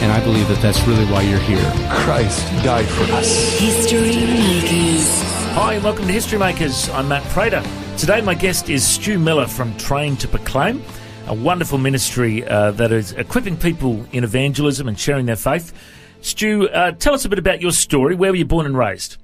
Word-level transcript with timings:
And 0.00 0.10
I 0.10 0.24
believe 0.24 0.48
that 0.48 0.62
that's 0.62 0.82
really 0.86 1.04
why 1.12 1.20
you're 1.20 1.38
here. 1.40 1.62
Christ 1.90 2.46
died 2.64 2.86
for 2.86 3.02
us. 3.12 3.58
History 3.58 4.00
Makers. 4.00 5.06
Hi, 5.52 5.74
and 5.74 5.84
welcome 5.84 6.06
to 6.06 6.12
History 6.12 6.38
Makers. 6.38 6.88
I'm 6.88 7.08
Matt 7.08 7.22
Prater. 7.24 7.62
Today, 7.98 8.22
my 8.22 8.32
guest 8.32 8.70
is 8.70 8.82
Stu 8.82 9.18
Miller 9.18 9.46
from 9.46 9.76
Train 9.76 10.16
to 10.16 10.26
Proclaim, 10.26 10.82
a 11.26 11.34
wonderful 11.34 11.76
ministry 11.76 12.42
uh, 12.46 12.70
that 12.72 12.92
is 12.92 13.12
equipping 13.12 13.58
people 13.58 14.06
in 14.12 14.24
evangelism 14.24 14.88
and 14.88 14.98
sharing 14.98 15.26
their 15.26 15.36
faith. 15.36 15.74
Stu, 16.22 16.70
uh, 16.70 16.92
tell 16.92 17.12
us 17.12 17.26
a 17.26 17.28
bit 17.28 17.38
about 17.38 17.60
your 17.60 17.72
story. 17.72 18.14
Where 18.14 18.30
were 18.30 18.36
you 18.36 18.46
born 18.46 18.64
and 18.64 18.78
raised? 18.78 19.18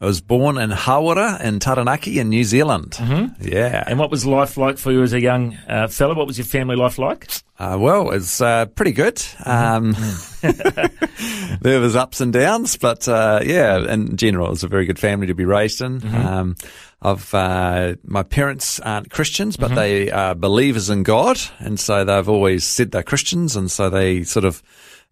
I 0.00 0.06
was 0.06 0.22
born 0.22 0.56
in 0.56 0.70
Hawera 0.70 1.40
in 1.42 1.60
Taranaki 1.60 2.18
in 2.18 2.30
New 2.30 2.42
Zealand. 2.42 2.92
Mm-hmm. 2.92 3.46
Yeah. 3.46 3.84
And 3.86 3.98
what 3.98 4.10
was 4.10 4.24
life 4.24 4.56
like 4.56 4.78
for 4.78 4.90
you 4.90 5.02
as 5.02 5.12
a 5.12 5.20
young 5.20 5.54
uh, 5.68 5.88
fella? 5.88 6.14
What 6.14 6.26
was 6.26 6.38
your 6.38 6.46
family 6.46 6.74
life 6.74 6.98
like? 6.98 7.28
Uh, 7.58 7.76
well, 7.78 8.10
it's 8.10 8.40
uh, 8.40 8.64
pretty 8.64 8.92
good. 8.92 9.22
Um, 9.44 9.94
there 11.60 11.80
was 11.80 11.94
ups 11.94 12.22
and 12.22 12.32
downs, 12.32 12.78
but 12.78 13.06
uh, 13.06 13.40
yeah, 13.44 13.92
in 13.92 14.16
general, 14.16 14.46
it 14.46 14.50
was 14.50 14.64
a 14.64 14.68
very 14.68 14.86
good 14.86 14.98
family 14.98 15.26
to 15.26 15.34
be 15.34 15.44
raised 15.44 15.82
in. 15.82 16.02
Um, 16.14 16.56
I've 17.02 17.34
uh, 17.34 17.96
my 18.02 18.22
parents 18.22 18.80
aren't 18.80 19.10
Christians, 19.10 19.58
but 19.58 19.74
they 19.74 20.10
are 20.10 20.34
believers 20.34 20.88
in 20.88 21.02
God, 21.02 21.38
and 21.58 21.78
so 21.78 22.04
they've 22.04 22.28
always 22.28 22.64
said 22.64 22.92
they're 22.92 23.02
Christians, 23.02 23.56
and 23.56 23.70
so 23.70 23.90
they 23.90 24.22
sort 24.22 24.46
of. 24.46 24.62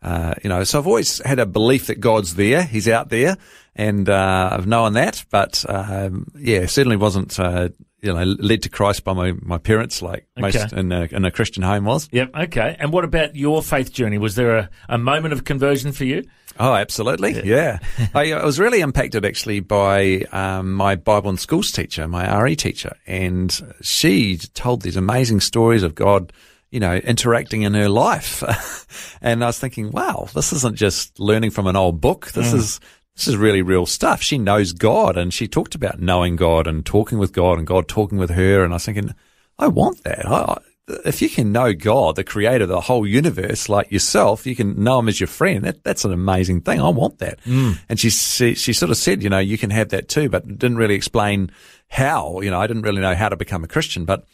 Uh, 0.00 0.32
you 0.44 0.48
know, 0.48 0.62
so 0.62 0.78
I've 0.78 0.86
always 0.86 1.18
had 1.26 1.40
a 1.40 1.46
belief 1.46 1.88
that 1.88 1.98
God's 1.98 2.36
there, 2.36 2.62
He's 2.62 2.86
out 2.86 3.08
there, 3.08 3.36
and 3.78 4.08
uh, 4.08 4.50
I've 4.52 4.66
known 4.66 4.92
that. 4.94 5.24
But 5.30 5.64
um, 5.68 6.26
yeah, 6.36 6.66
certainly 6.66 6.96
wasn't 6.96 7.38
uh, 7.40 7.70
you 8.02 8.12
know 8.12 8.24
led 8.24 8.62
to 8.62 8.68
Christ 8.68 9.04
by 9.04 9.14
my, 9.14 9.32
my 9.40 9.56
parents 9.58 10.02
like 10.02 10.26
most 10.36 10.56
Okay. 10.56 10.78
in 10.78 10.92
a, 10.92 11.08
in 11.10 11.24
a 11.24 11.30
Christian 11.30 11.62
home 11.62 11.84
was. 11.84 12.08
Yep, 12.12 12.30
okay. 12.34 12.76
And 12.78 12.92
what 12.92 13.04
about 13.04 13.34
your 13.36 13.62
faith 13.62 13.92
journey? 13.92 14.18
Was 14.18 14.34
there 14.34 14.56
a, 14.58 14.70
a 14.90 14.98
moment 14.98 15.32
of 15.32 15.44
conversion 15.44 15.92
for 15.92 16.04
you? 16.04 16.24
Oh, 16.60 16.74
absolutely. 16.74 17.40
Yeah. 17.48 17.78
I, 18.14 18.32
I 18.32 18.44
was 18.44 18.58
really 18.58 18.80
impacted 18.80 19.24
actually 19.24 19.60
by 19.60 20.22
um, 20.32 20.72
my 20.74 20.96
Bible 20.96 21.30
in 21.30 21.36
Schools 21.36 21.70
teacher, 21.70 22.08
my 22.08 22.36
RE 22.42 22.56
teacher, 22.56 22.96
and 23.06 23.56
she 23.80 24.38
told 24.54 24.82
these 24.82 24.96
amazing 24.96 25.38
stories 25.38 25.84
of 25.84 25.94
God, 25.94 26.32
you 26.72 26.80
know, 26.80 26.96
interacting 26.96 27.62
in 27.62 27.74
her 27.74 27.88
life. 27.88 28.42
and 29.22 29.44
I 29.44 29.46
was 29.46 29.58
thinking, 29.60 29.92
wow, 29.92 30.28
this 30.34 30.52
isn't 30.52 30.74
just 30.76 31.20
learning 31.20 31.50
from 31.50 31.68
an 31.68 31.76
old 31.76 32.00
book. 32.00 32.32
This 32.32 32.52
is, 32.52 32.80
this 33.18 33.26
is 33.26 33.36
really 33.36 33.62
real 33.62 33.84
stuff. 33.84 34.22
She 34.22 34.38
knows 34.38 34.72
God 34.72 35.16
and 35.16 35.34
she 35.34 35.48
talked 35.48 35.74
about 35.74 36.00
knowing 36.00 36.36
God 36.36 36.68
and 36.68 36.86
talking 36.86 37.18
with 37.18 37.32
God 37.32 37.58
and 37.58 37.66
God 37.66 37.88
talking 37.88 38.16
with 38.16 38.30
her. 38.30 38.62
And 38.62 38.72
I 38.72 38.76
was 38.76 38.84
thinking, 38.84 39.12
I 39.58 39.66
want 39.66 40.04
that. 40.04 40.24
I, 40.24 40.60
if 41.04 41.20
you 41.20 41.28
can 41.28 41.50
know 41.50 41.72
God, 41.72 42.14
the 42.14 42.22
creator 42.22 42.62
of 42.62 42.68
the 42.68 42.80
whole 42.80 43.04
universe, 43.04 43.68
like 43.68 43.90
yourself, 43.90 44.46
you 44.46 44.54
can 44.54 44.84
know 44.84 45.00
him 45.00 45.08
as 45.08 45.18
your 45.18 45.26
friend. 45.26 45.64
That, 45.64 45.82
that's 45.82 46.04
an 46.04 46.12
amazing 46.12 46.60
thing. 46.60 46.80
I 46.80 46.90
want 46.90 47.18
that. 47.18 47.42
Mm. 47.42 47.80
And 47.88 47.98
she, 47.98 48.10
she, 48.10 48.54
she 48.54 48.72
sort 48.72 48.90
of 48.90 48.96
said, 48.96 49.20
you 49.20 49.28
know, 49.28 49.40
you 49.40 49.58
can 49.58 49.70
have 49.70 49.88
that 49.88 50.08
too, 50.08 50.28
but 50.28 50.46
didn't 50.46 50.76
really 50.76 50.94
explain 50.94 51.50
how, 51.88 52.40
you 52.40 52.52
know, 52.52 52.60
I 52.60 52.68
didn't 52.68 52.82
really 52.82 53.02
know 53.02 53.16
how 53.16 53.28
to 53.28 53.36
become 53.36 53.64
a 53.64 53.68
Christian, 53.68 54.04
but 54.04 54.26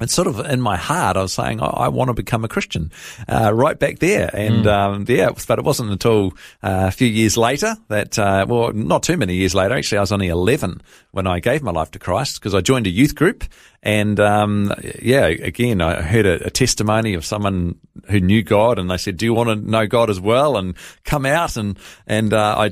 it's 0.00 0.12
sort 0.12 0.26
of 0.26 0.40
in 0.40 0.60
my 0.60 0.76
heart. 0.76 1.16
I 1.16 1.22
was 1.22 1.32
saying 1.32 1.60
I, 1.60 1.66
I 1.66 1.88
want 1.88 2.08
to 2.08 2.14
become 2.14 2.44
a 2.44 2.48
Christian 2.48 2.90
uh, 3.28 3.52
right 3.54 3.78
back 3.78 4.00
there, 4.00 4.28
and 4.34 4.66
um, 4.66 5.04
yeah, 5.08 5.30
but 5.46 5.58
it 5.58 5.64
wasn't 5.64 5.90
until 5.90 6.32
uh, 6.62 6.86
a 6.88 6.90
few 6.90 7.06
years 7.06 7.36
later 7.36 7.76
that, 7.88 8.18
uh, 8.18 8.44
well, 8.48 8.72
not 8.72 9.02
too 9.02 9.16
many 9.16 9.34
years 9.34 9.54
later. 9.54 9.74
Actually, 9.74 9.98
I 9.98 10.02
was 10.02 10.12
only 10.12 10.28
eleven 10.28 10.82
when 11.12 11.26
I 11.26 11.38
gave 11.38 11.62
my 11.62 11.70
life 11.70 11.92
to 11.92 11.98
Christ 11.98 12.40
because 12.40 12.54
I 12.54 12.60
joined 12.60 12.86
a 12.86 12.90
youth 12.90 13.14
group, 13.14 13.44
and 13.82 14.18
um, 14.18 14.72
yeah, 15.00 15.26
again, 15.26 15.80
I 15.80 16.02
heard 16.02 16.26
a, 16.26 16.46
a 16.46 16.50
testimony 16.50 17.14
of 17.14 17.24
someone 17.24 17.78
who 18.10 18.20
knew 18.20 18.42
God, 18.42 18.78
and 18.78 18.90
they 18.90 18.96
said, 18.96 19.16
"Do 19.16 19.26
you 19.26 19.34
want 19.34 19.48
to 19.50 19.56
know 19.56 19.86
God 19.86 20.10
as 20.10 20.20
well?" 20.20 20.56
and 20.56 20.74
come 21.04 21.24
out, 21.24 21.56
and 21.56 21.78
and 22.06 22.32
uh, 22.32 22.56
I 22.58 22.70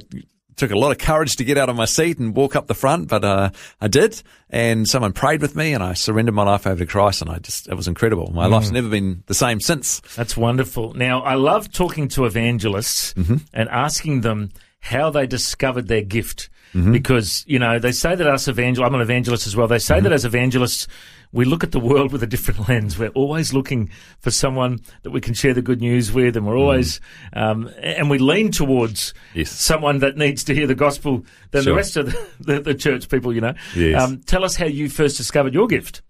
took 0.56 0.70
a 0.70 0.78
lot 0.78 0.90
of 0.92 0.98
courage 0.98 1.36
to 1.36 1.44
get 1.44 1.58
out 1.58 1.68
of 1.68 1.76
my 1.76 1.84
seat 1.84 2.18
and 2.18 2.34
walk 2.36 2.56
up 2.56 2.66
the 2.66 2.74
front, 2.74 3.08
but 3.08 3.24
uh, 3.24 3.50
I 3.80 3.88
did. 3.88 4.22
And 4.50 4.88
someone 4.88 5.12
prayed 5.12 5.40
with 5.40 5.56
me, 5.56 5.72
and 5.72 5.82
I 5.82 5.94
surrendered 5.94 6.34
my 6.34 6.44
life 6.44 6.66
over 6.66 6.84
to 6.84 6.86
Christ, 6.86 7.22
and 7.22 7.30
I 7.30 7.38
just 7.38 7.68
it 7.68 7.74
was 7.74 7.88
incredible. 7.88 8.32
My 8.34 8.46
life's 8.46 8.70
never 8.70 8.88
been 8.88 9.22
the 9.26 9.34
same 9.34 9.60
since. 9.60 10.00
That's 10.14 10.36
wonderful. 10.36 10.92
Now, 10.94 11.22
I 11.22 11.34
love 11.34 11.72
talking 11.72 12.08
to 12.08 12.26
evangelists 12.26 13.14
and 13.52 13.68
asking 13.68 14.20
them 14.20 14.50
how 14.80 15.10
they 15.10 15.26
discovered 15.26 15.88
their 15.88 16.02
gift. 16.02 16.50
Because, 16.74 17.44
you 17.46 17.58
know, 17.58 17.78
they 17.78 17.92
say 17.92 18.14
that 18.14 18.26
us 18.26 18.48
evangel 18.48 18.84
I'm 18.84 18.94
an 18.94 19.02
evangelist 19.02 19.46
as 19.46 19.54
well. 19.54 19.66
They 19.68 19.78
say 19.78 20.00
that 20.00 20.10
as 20.10 20.24
evangelists, 20.24 20.88
we 21.30 21.44
look 21.44 21.62
at 21.62 21.72
the 21.72 21.78
world 21.80 22.12
with 22.12 22.22
a 22.22 22.26
different 22.26 22.66
lens. 22.68 22.98
We're 22.98 23.08
always 23.10 23.52
looking 23.52 23.90
for 24.20 24.30
someone 24.30 24.80
that 25.02 25.10
we 25.10 25.20
can 25.20 25.34
share 25.34 25.52
the 25.52 25.60
good 25.62 25.80
news 25.82 26.12
with, 26.12 26.34
and 26.36 26.46
we're 26.46 26.56
always, 26.56 27.00
um, 27.34 27.70
and 27.82 28.08
we 28.08 28.18
lean 28.18 28.52
towards 28.52 29.12
Yes. 29.34 29.50
someone 29.50 29.98
that 29.98 30.16
needs 30.16 30.44
to 30.44 30.54
hear 30.54 30.66
the 30.66 30.74
gospel 30.74 31.24
than 31.50 31.64
the 31.64 31.74
rest 31.74 31.96
of 31.98 32.06
the, 32.06 32.28
the, 32.40 32.60
the 32.60 32.74
church 32.74 33.08
people, 33.10 33.34
you 33.34 33.40
know. 33.42 33.54
Yes. 33.76 34.00
Um, 34.02 34.20
tell 34.24 34.42
us 34.44 34.56
how 34.56 34.66
you 34.66 34.88
first 34.88 35.16
discovered 35.18 35.52
your 35.52 35.66
gift. 35.66 36.00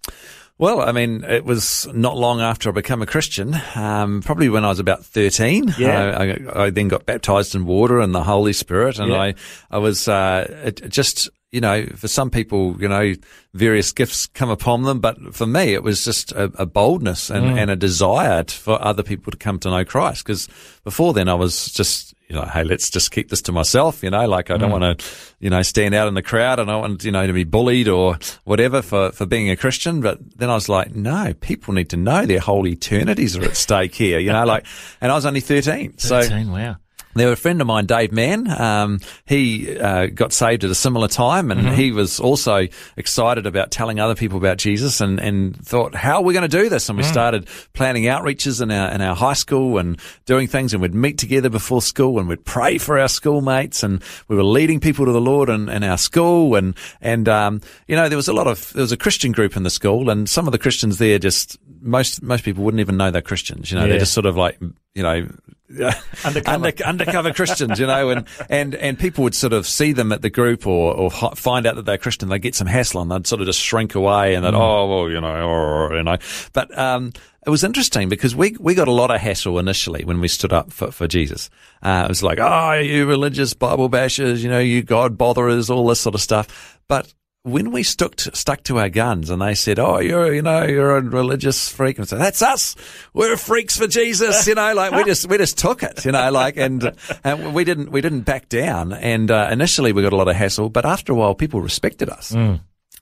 Well, 0.62 0.80
I 0.80 0.92
mean, 0.92 1.24
it 1.24 1.44
was 1.44 1.88
not 1.92 2.16
long 2.16 2.40
after 2.40 2.68
I 2.68 2.72
became 2.72 3.02
a 3.02 3.06
Christian, 3.06 3.52
um, 3.74 4.22
probably 4.22 4.48
when 4.48 4.64
I 4.64 4.68
was 4.68 4.78
about 4.78 5.04
13. 5.04 5.74
Yeah. 5.76 6.16
I, 6.16 6.24
I, 6.60 6.64
I 6.66 6.70
then 6.70 6.86
got 6.86 7.04
baptized 7.04 7.56
in 7.56 7.66
water 7.66 7.98
and 7.98 8.14
the 8.14 8.22
Holy 8.22 8.52
Spirit, 8.52 9.00
and 9.00 9.10
Yeah. 9.10 9.20
I, 9.20 9.34
I 9.72 9.78
was, 9.78 10.06
uh, 10.06 10.70
just, 10.88 11.28
you 11.50 11.60
know, 11.60 11.84
for 11.96 12.06
some 12.06 12.30
people, 12.30 12.76
you 12.80 12.86
know, 12.86 13.12
various 13.54 13.90
gifts 13.90 14.26
come 14.28 14.50
upon 14.50 14.84
them, 14.84 15.00
but 15.00 15.34
for 15.34 15.46
me, 15.48 15.74
it 15.74 15.82
was 15.82 16.04
just 16.04 16.30
a, 16.30 16.44
a 16.56 16.64
boldness 16.64 17.28
and, 17.28 17.44
Mm. 17.44 17.58
and 17.58 17.70
a 17.72 17.74
desire 17.74 18.44
for 18.44 18.80
other 18.80 19.02
people 19.02 19.32
to 19.32 19.36
come 19.36 19.58
to 19.58 19.68
know 19.68 19.84
Christ. 19.84 20.24
Because 20.24 20.48
before 20.84 21.12
then, 21.12 21.28
I 21.28 21.34
was 21.34 21.72
just, 21.72 22.14
you 22.32 22.38
know, 22.38 22.46
hey, 22.46 22.64
let's 22.64 22.88
just 22.88 23.10
keep 23.10 23.28
this 23.28 23.42
to 23.42 23.52
myself, 23.52 24.02
you 24.02 24.08
know, 24.10 24.26
like 24.26 24.50
I 24.50 24.56
don't 24.56 24.70
Mm. 24.70 24.80
want 24.80 24.98
to, 24.98 25.06
you 25.38 25.50
know, 25.50 25.60
stand 25.60 25.94
out 25.94 26.08
in 26.08 26.14
the 26.14 26.22
crowd. 26.22 26.58
And 26.58 26.70
I 26.70 26.76
want, 26.76 27.04
you 27.04 27.12
know, 27.12 27.26
to 27.26 27.32
be 27.32 27.44
bullied 27.44 27.88
or 27.88 28.18
whatever 28.44 28.80
for, 28.80 29.12
for 29.12 29.26
being 29.26 29.50
a 29.50 29.56
Christian. 29.56 30.00
But 30.00 30.18
then 30.38 30.48
I 30.48 30.54
was 30.54 30.68
like, 30.68 30.94
no, 30.94 31.34
people 31.40 31.74
need 31.74 31.90
to 31.90 31.96
know 31.98 32.24
their 32.24 32.40
whole 32.40 32.66
eternities 32.66 33.36
are 33.36 33.44
at 33.44 33.56
stake 33.56 33.94
here, 33.94 34.18
you 34.18 34.32
know, 34.32 34.44
like, 34.46 34.64
and 35.00 35.12
I 35.12 35.14
was 35.14 35.26
only 35.26 35.40
13. 35.40 35.98
So, 35.98 36.22
13, 36.22 36.50
wow. 36.50 36.76
There 37.14 37.28
was 37.30 37.38
a 37.38 37.42
friend 37.42 37.60
of 37.60 37.66
mine, 37.66 37.86
Dave 37.86 38.12
Mann. 38.12 38.48
Um, 38.50 39.00
he 39.26 39.78
uh, 39.78 40.06
got 40.06 40.32
saved 40.32 40.64
at 40.64 40.70
a 40.70 40.74
similar 40.74 41.08
time, 41.08 41.50
and 41.50 41.60
Mm-hmm. 41.62 41.74
he 41.74 41.92
was 41.92 42.18
also 42.20 42.66
excited 42.96 43.46
about 43.46 43.70
telling 43.70 44.00
other 44.00 44.14
people 44.14 44.38
about 44.38 44.58
Jesus, 44.58 45.00
and, 45.00 45.20
and 45.20 45.56
thought, 45.64 45.94
"How 45.94 46.16
are 46.16 46.22
we 46.22 46.32
going 46.34 46.48
to 46.48 46.56
do 46.62 46.68
this?" 46.68 46.88
And 46.88 46.96
Mm. 46.98 47.02
we 47.02 47.08
started 47.08 47.48
planning 47.74 48.04
outreaches 48.04 48.60
in 48.62 48.70
our 48.70 48.90
in 48.92 49.00
our 49.00 49.14
high 49.14 49.32
school 49.34 49.78
and 49.78 49.98
doing 50.26 50.46
things, 50.48 50.72
and 50.72 50.80
we'd 50.82 50.94
meet 50.94 51.18
together 51.18 51.48
before 51.50 51.82
school, 51.82 52.18
and 52.18 52.28
we'd 52.28 52.44
pray 52.44 52.78
for 52.78 52.98
our 52.98 53.08
schoolmates, 53.08 53.82
and 53.82 54.02
we 54.28 54.36
were 54.36 54.44
leading 54.44 54.80
people 54.80 55.04
to 55.06 55.12
the 55.12 55.20
Lord 55.20 55.48
in, 55.48 55.68
in 55.68 55.84
our 55.84 55.98
school, 55.98 56.54
and 56.56 56.74
and 57.00 57.28
um, 57.28 57.60
you 57.88 57.96
know 57.96 58.08
there 58.08 58.16
was 58.16 58.28
a 58.28 58.32
lot 58.32 58.46
of 58.46 58.72
there 58.72 58.82
was 58.82 58.92
a 58.92 58.96
Christian 58.96 59.32
group 59.32 59.56
in 59.56 59.62
the 59.62 59.70
school, 59.70 60.10
and 60.10 60.28
some 60.28 60.46
of 60.48 60.52
the 60.52 60.58
Christians 60.58 60.98
there 60.98 61.18
just 61.18 61.58
most 61.80 62.22
most 62.22 62.44
people 62.44 62.64
wouldn't 62.64 62.80
even 62.80 62.96
know 62.96 63.10
they're 63.10 63.22
Christians. 63.22 63.70
You 63.70 63.76
know, 63.78 63.84
Yeah. 63.84 63.90
they're 63.90 63.98
just 64.00 64.14
sort 64.14 64.26
of 64.26 64.36
like 64.36 64.58
you 64.94 65.02
know, 65.02 65.28
Undercover. 66.24 66.66
under, 66.66 66.84
undercover 66.84 67.32
Christians, 67.32 67.80
you 67.80 67.86
know, 67.86 68.10
and, 68.10 68.26
and, 68.50 68.74
and 68.74 68.98
people 68.98 69.24
would 69.24 69.34
sort 69.34 69.54
of 69.54 69.66
see 69.66 69.92
them 69.92 70.12
at 70.12 70.20
the 70.20 70.28
group 70.28 70.66
or, 70.66 70.94
or 70.94 71.10
find 71.10 71.66
out 71.66 71.76
that 71.76 71.86
they're 71.86 71.96
Christian. 71.96 72.28
They 72.28 72.38
get 72.38 72.54
some 72.54 72.66
hassle 72.66 73.00
and 73.00 73.10
they'd 73.10 73.26
sort 73.26 73.40
of 73.40 73.46
just 73.46 73.58
shrink 73.58 73.94
away 73.94 74.34
and 74.34 74.44
they'd, 74.44 74.54
oh, 74.54 74.86
well, 74.86 75.10
you 75.10 75.20
know, 75.20 75.48
or, 75.48 75.96
you 75.96 76.02
know, 76.02 76.18
but, 76.52 76.76
um, 76.76 77.12
it 77.44 77.50
was 77.50 77.64
interesting 77.64 78.08
because 78.08 78.36
we, 78.36 78.54
we 78.60 78.74
got 78.74 78.86
a 78.86 78.92
lot 78.92 79.10
of 79.10 79.20
hassle 79.20 79.58
initially 79.58 80.04
when 80.04 80.20
we 80.20 80.28
stood 80.28 80.52
up 80.52 80.70
for, 80.72 80.92
for 80.92 81.08
Jesus. 81.08 81.48
Uh, 81.82 82.02
it 82.04 82.08
was 82.08 82.22
like, 82.22 82.38
oh, 82.38 82.74
you 82.74 83.06
religious 83.06 83.54
Bible 83.54 83.88
bashers, 83.88 84.42
you 84.42 84.50
know, 84.50 84.60
you 84.60 84.82
God 84.82 85.16
botherers, 85.16 85.70
all 85.70 85.86
this 85.86 86.00
sort 86.00 86.14
of 86.14 86.20
stuff. 86.20 86.78
But 86.86 87.12
when 87.44 87.72
we 87.72 87.82
stuck 87.82 88.14
to, 88.16 88.36
stuck 88.36 88.62
to 88.64 88.78
our 88.78 88.88
guns 88.88 89.28
and 89.28 89.42
they 89.42 89.54
said, 89.54 89.78
"Oh, 89.78 89.98
you're 89.98 90.32
you 90.32 90.42
know 90.42 90.62
you're 90.62 90.96
a 90.96 91.02
religious 91.02 91.68
freak," 91.68 91.98
and 91.98 92.08
so 92.08 92.16
that's 92.16 92.40
us. 92.40 92.76
We're 93.12 93.36
freaks 93.36 93.76
for 93.76 93.86
Jesus, 93.88 94.46
you 94.46 94.54
know. 94.54 94.74
Like 94.74 94.92
we 94.92 95.04
just 95.04 95.28
we 95.28 95.38
just 95.38 95.58
took 95.58 95.82
it, 95.82 96.04
you 96.04 96.12
know. 96.12 96.30
Like 96.30 96.56
and 96.56 96.92
and 97.24 97.52
we 97.54 97.64
didn't 97.64 97.90
we 97.90 98.00
didn't 98.00 98.20
back 98.22 98.48
down. 98.48 98.92
And 98.92 99.30
uh, 99.30 99.48
initially 99.50 99.92
we 99.92 100.02
got 100.02 100.12
a 100.12 100.16
lot 100.16 100.28
of 100.28 100.36
hassle, 100.36 100.68
but 100.70 100.86
after 100.86 101.12
a 101.12 101.16
while 101.16 101.34
people 101.34 101.60
respected 101.60 102.08
us. 102.08 102.32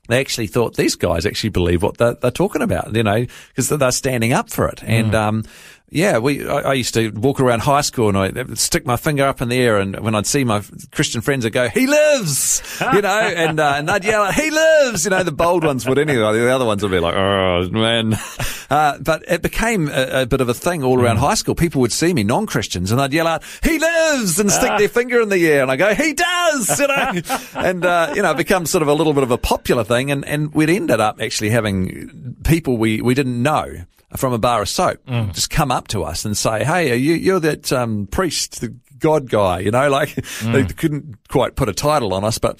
They 0.09 0.19
actually 0.19 0.49
thought 0.49 0.75
these 0.77 0.97
guys 0.97 1.25
actually 1.25 1.51
believe 1.51 1.85
what 1.85 1.99
they're, 1.99 2.15
they're 2.15 2.33
talking 2.33 2.63
about, 2.63 2.97
you 2.97 3.05
know, 3.05 3.27
because 3.49 3.69
they're 3.69 3.93
standing 3.93 4.33
up 4.33 4.51
for 4.51 4.67
it. 4.67 4.83
And 4.83 5.15
um, 5.15 5.45
yeah, 5.91 6.19
we 6.19 6.49
I, 6.49 6.61
I 6.61 6.73
used 6.75 6.95
to 6.95 7.11
walk 7.11 7.41
around 7.41 7.61
high 7.61 7.81
school 7.81 8.09
and 8.09 8.17
I'd 8.39 8.59
stick 8.59 8.87
my 8.87 8.97
finger 8.97 9.27
up 9.27 9.43
in 9.43 9.49
the 9.49 9.59
air, 9.59 9.79
and 9.79 9.99
when 9.99 10.15
I'd 10.15 10.27
see 10.27 10.45
my 10.45 10.63
Christian 10.93 11.21
friends, 11.21 11.45
I'd 11.45 11.53
go, 11.53 11.69
"He 11.69 11.89
lives," 11.89 12.63
you 12.95 13.03
know, 13.03 13.19
and 13.19 13.59
uh, 13.59 13.75
and 13.77 13.89
they'd 13.89 14.05
yell, 14.05 14.31
"He 14.31 14.51
lives," 14.51 15.05
you 15.05 15.11
know. 15.11 15.25
The 15.25 15.33
bold 15.33 15.65
ones 15.65 15.87
would 15.87 15.99
anyway. 15.99 16.33
The 16.33 16.49
other 16.49 16.65
ones 16.65 16.83
would 16.83 16.93
be 16.93 17.01
like, 17.01 17.17
"Oh 17.17 17.69
man," 17.71 18.17
uh, 18.71 18.99
but 18.99 19.25
it 19.27 19.43
became 19.43 19.89
a, 19.89 20.23
a 20.23 20.27
bit 20.27 20.41
of 20.41 20.49
a 20.49 20.55
thing 20.55 20.85
all 20.85 21.01
around 21.01 21.17
high 21.17 21.35
school. 21.35 21.57
People 21.57 21.81
would 21.81 21.93
see 21.93 22.15
me, 22.15 22.23
non-Christians, 22.23 22.93
and 22.93 23.01
they'd 23.01 23.13
yell 23.13 23.27
out, 23.27 23.43
"He 23.65 23.79
lives," 23.79 24.39
and 24.39 24.51
stick 24.51 24.79
their 24.79 24.89
finger 24.89 25.21
in 25.21 25.29
the 25.29 25.45
air, 25.49 25.63
and 25.63 25.73
I 25.73 25.77
go, 25.77 25.93
"He 25.95 26.13
does," 26.13 26.79
you 26.79 26.87
know, 26.87 27.21
and 27.57 27.85
uh, 27.85 28.13
you 28.15 28.23
know, 28.23 28.31
it 28.31 28.37
becomes 28.37 28.71
sort 28.71 28.83
of 28.83 28.89
a 28.89 28.95
little 28.95 29.13
bit 29.13 29.25
of 29.25 29.33
a 29.33 29.39
popular 29.39 29.83
thing, 29.83 30.13
and 30.13 30.25
and 30.25 30.55
we'd 30.55 30.71
ended 30.71 31.01
up 31.01 31.21
actually 31.21 31.51
having 31.51 32.37
people 32.45 32.77
we 32.77 33.01
we 33.01 33.15
didn't 33.15 33.43
know 33.43 33.85
from 34.17 34.33
a 34.33 34.39
bar 34.39 34.63
of 34.63 34.69
soap 34.69 35.01
just 35.33 35.51
come 35.51 35.71
up 35.71 35.89
to 35.89 36.03
us 36.03 36.25
and 36.25 36.37
say, 36.37 36.65
"Hey, 36.65 36.91
are 36.91 36.97
you 36.97 37.15
you're 37.15 37.41
that 37.41 37.73
um, 37.73 38.07
priest, 38.11 38.61
the 38.61 38.75
God 38.99 39.29
guy?" 39.31 39.61
You 39.61 39.71
know, 39.71 39.89
like 39.89 40.15
they 40.43 40.65
couldn't 40.65 41.29
quite 41.29 41.57
put 41.57 41.69
a 41.69 41.73
title 41.75 42.13
on 42.15 42.25
us, 42.25 42.39
but. 42.39 42.59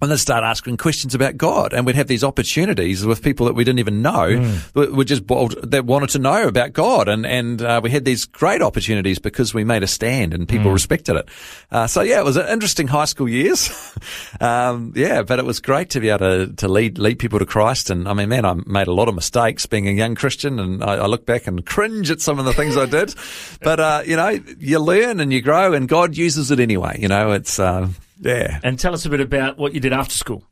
And 0.00 0.12
then 0.12 0.18
start 0.18 0.44
asking 0.44 0.76
questions 0.76 1.12
about 1.14 1.36
God, 1.36 1.72
and 1.72 1.84
we'd 1.84 1.96
have 1.96 2.06
these 2.06 2.22
opportunities 2.22 3.04
with 3.04 3.20
people 3.20 3.46
that 3.46 3.54
we 3.54 3.64
didn't 3.64 3.80
even 3.80 4.00
know, 4.00 4.40
that 4.74 4.92
were 4.92 5.02
just 5.02 5.26
bold, 5.26 5.60
that 5.68 5.86
wanted 5.86 6.10
to 6.10 6.20
know 6.20 6.46
about 6.46 6.72
God, 6.72 7.08
and 7.08 7.26
and 7.26 7.60
uh, 7.60 7.80
we 7.82 7.90
had 7.90 8.04
these 8.04 8.24
great 8.24 8.62
opportunities 8.62 9.18
because 9.18 9.52
we 9.52 9.64
made 9.64 9.82
a 9.82 9.88
stand 9.88 10.34
and 10.34 10.48
people 10.48 10.70
respected 10.70 11.16
it. 11.16 11.28
Uh, 11.72 11.88
so 11.88 12.02
yeah, 12.02 12.20
it 12.20 12.24
was 12.24 12.36
an 12.36 12.46
interesting 12.48 12.86
high 12.86 13.06
school 13.06 13.28
years. 13.28 13.70
um, 14.40 14.92
yeah, 14.94 15.22
but 15.22 15.40
it 15.40 15.44
was 15.44 15.60
great 15.60 15.90
to 15.90 16.00
be 16.00 16.10
able 16.10 16.18
to, 16.18 16.52
to 16.54 16.68
lead 16.68 16.98
lead 16.98 17.18
people 17.18 17.40
to 17.40 17.46
Christ. 17.46 17.90
And 17.90 18.08
I 18.08 18.12
mean, 18.12 18.28
man, 18.28 18.44
I 18.44 18.54
made 18.66 18.86
a 18.86 18.92
lot 18.92 19.08
of 19.08 19.16
mistakes 19.16 19.66
being 19.66 19.88
a 19.88 19.92
young 19.92 20.14
Christian, 20.14 20.60
and 20.60 20.82
I, 20.82 20.94
I 20.94 21.06
look 21.06 21.26
back 21.26 21.48
and 21.48 21.66
cringe 21.66 22.10
at 22.10 22.20
some 22.20 22.38
of 22.38 22.44
the 22.44 22.52
things 22.52 22.76
I 22.76 22.86
did. 22.86 23.14
But 23.60 23.80
uh, 23.80 24.02
you 24.06 24.16
know, 24.16 24.38
you 24.58 24.78
learn 24.78 25.20
and 25.20 25.32
you 25.32 25.42
grow, 25.42 25.72
and 25.72 25.88
God 25.88 26.16
uses 26.16 26.50
it 26.50 26.60
anyway. 26.60 26.98
You 27.00 27.08
know, 27.08 27.32
it's 27.32 27.58
uh, 27.58 27.88
yeah. 28.20 28.60
And 28.62 28.78
tell 28.78 28.94
us 28.94 29.04
a 29.04 29.10
bit 29.10 29.20
about 29.20 29.58
what 29.58 29.74
you 29.74 29.80
did 29.80 29.92
after 29.92 30.14
school. 30.14 30.44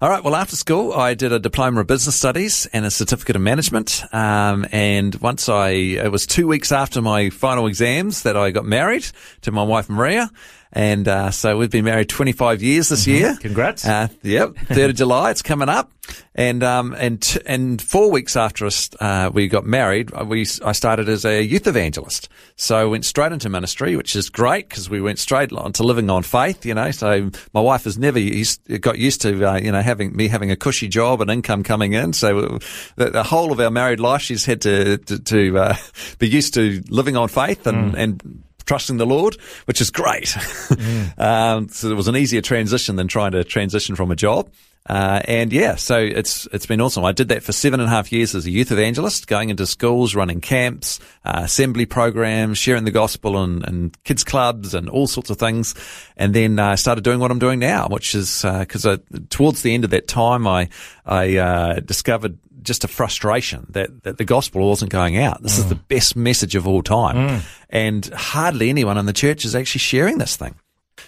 All 0.00 0.08
right. 0.08 0.22
Well, 0.24 0.34
after 0.34 0.56
school, 0.56 0.92
I 0.92 1.14
did 1.14 1.32
a 1.32 1.38
diploma 1.38 1.80
of 1.80 1.86
business 1.86 2.16
studies 2.16 2.66
and 2.72 2.84
a 2.84 2.90
certificate 2.90 3.36
of 3.36 3.42
management. 3.42 4.02
Um, 4.12 4.66
and 4.72 5.14
once 5.16 5.48
I, 5.48 5.68
it 5.68 6.10
was 6.10 6.26
two 6.26 6.48
weeks 6.48 6.72
after 6.72 7.00
my 7.00 7.30
final 7.30 7.68
exams 7.68 8.24
that 8.24 8.36
I 8.36 8.50
got 8.50 8.64
married 8.64 9.06
to 9.42 9.52
my 9.52 9.62
wife 9.62 9.88
Maria. 9.88 10.30
And 10.74 11.06
uh, 11.06 11.30
so 11.30 11.56
we've 11.56 11.70
been 11.70 11.84
married 11.84 12.08
25 12.08 12.60
years 12.60 12.88
this 12.88 13.06
year. 13.06 13.36
Congrats. 13.40 13.86
Uh, 13.86 14.08
yep, 14.22 14.54
3rd 14.54 14.90
of 14.90 14.94
July, 14.96 15.30
it's 15.30 15.42
coming 15.42 15.68
up. 15.68 15.92
And, 16.34 16.64
um, 16.64 16.94
and, 16.98 17.22
t- 17.22 17.40
and 17.46 17.80
four 17.80 18.10
weeks 18.10 18.36
after 18.36 18.66
us, 18.66 18.90
uh, 19.00 19.30
we 19.32 19.46
got 19.46 19.64
married, 19.64 20.10
uh, 20.12 20.24
we, 20.24 20.44
I 20.64 20.72
started 20.72 21.08
as 21.08 21.24
a 21.24 21.42
youth 21.42 21.68
evangelist. 21.68 22.28
So 22.56 22.76
I 22.76 22.84
went 22.84 23.04
straight 23.04 23.30
into 23.30 23.48
ministry, 23.48 23.96
which 23.96 24.16
is 24.16 24.28
great 24.30 24.68
because 24.68 24.90
we 24.90 25.00
went 25.00 25.20
straight 25.20 25.52
on 25.52 25.72
to 25.74 25.84
living 25.84 26.10
on 26.10 26.24
faith, 26.24 26.66
you 26.66 26.74
know. 26.74 26.90
So 26.90 27.30
my 27.54 27.60
wife 27.60 27.84
has 27.84 27.96
never 27.96 28.18
used, 28.18 28.60
got 28.80 28.98
used 28.98 29.22
to, 29.22 29.48
uh, 29.48 29.56
you 29.56 29.70
know, 29.70 29.80
having 29.84 30.16
me 30.16 30.28
having 30.28 30.50
a 30.50 30.56
cushy 30.56 30.88
job 30.88 31.20
and 31.20 31.30
income 31.30 31.62
coming 31.62 31.92
in. 31.92 32.12
So 32.12 32.58
the, 32.96 33.10
the 33.10 33.22
whole 33.22 33.52
of 33.52 33.60
our 33.60 33.70
married 33.70 34.00
life, 34.00 34.22
she's 34.22 34.44
had 34.44 34.60
to, 34.62 34.98
to, 34.98 35.18
to 35.18 35.58
uh, 35.58 35.76
be 36.18 36.28
used 36.28 36.54
to 36.54 36.82
living 36.88 37.16
on 37.16 37.28
faith 37.28 37.66
and, 37.66 37.94
and 37.94 38.42
trusting 38.66 38.96
the 38.96 39.06
Lord, 39.06 39.36
which 39.66 39.80
is 39.80 39.90
great. 39.90 40.36
um, 41.18 41.68
so 41.68 41.90
it 41.90 41.96
was 41.96 42.08
an 42.08 42.16
easier 42.16 42.40
transition 42.40 42.96
than 42.96 43.08
trying 43.08 43.32
to 43.32 43.44
transition 43.44 43.96
from 43.96 44.10
a 44.10 44.16
job. 44.16 44.50
Uh, 44.86 45.22
and 45.26 45.50
yeah, 45.50 45.76
so 45.76 45.98
it's 45.98 46.46
it's 46.52 46.66
been 46.66 46.80
awesome. 46.80 47.04
I 47.04 47.12
did 47.12 47.28
that 47.28 47.42
for 47.42 47.52
seven 47.52 47.80
and 47.80 47.88
a 47.88 47.90
half 47.90 48.12
years 48.12 48.34
as 48.34 48.44
a 48.44 48.50
youth 48.50 48.70
evangelist, 48.70 49.26
going 49.26 49.48
into 49.48 49.66
schools, 49.66 50.14
running 50.14 50.42
camps, 50.42 51.00
uh, 51.24 51.40
assembly 51.44 51.86
programs, 51.86 52.58
sharing 52.58 52.84
the 52.84 52.90
gospel 52.90 53.42
and, 53.42 53.66
and 53.66 54.04
kids 54.04 54.24
clubs 54.24 54.74
and 54.74 54.90
all 54.90 55.06
sorts 55.06 55.30
of 55.30 55.38
things. 55.38 55.74
And 56.18 56.34
then 56.34 56.58
I 56.58 56.74
uh, 56.74 56.76
started 56.76 57.02
doing 57.02 57.18
what 57.18 57.30
I'm 57.30 57.38
doing 57.38 57.60
now, 57.60 57.88
which 57.88 58.14
is 58.14 58.42
because 58.42 58.86
towards 59.30 59.62
the 59.62 59.72
end 59.72 59.84
of 59.84 59.90
that 59.90 60.06
time, 60.06 60.46
I 60.46 60.68
I 61.06 61.36
uh, 61.38 61.80
discovered 61.80 62.38
just 62.64 62.84
a 62.84 62.88
frustration 62.88 63.66
that, 63.70 64.02
that 64.02 64.18
the 64.18 64.24
gospel 64.24 64.68
wasn't 64.68 64.90
going 64.90 65.18
out. 65.18 65.42
This 65.42 65.58
is 65.58 65.68
the 65.68 65.74
best 65.74 66.16
message 66.16 66.54
of 66.56 66.66
all 66.66 66.82
time. 66.82 67.42
And 67.70 68.06
hardly 68.06 68.70
anyone 68.70 68.96
in 68.98 69.06
the 69.06 69.12
church 69.12 69.44
is 69.44 69.54
actually 69.54 69.80
sharing 69.80 70.18
this 70.18 70.36
thing. 70.36 70.54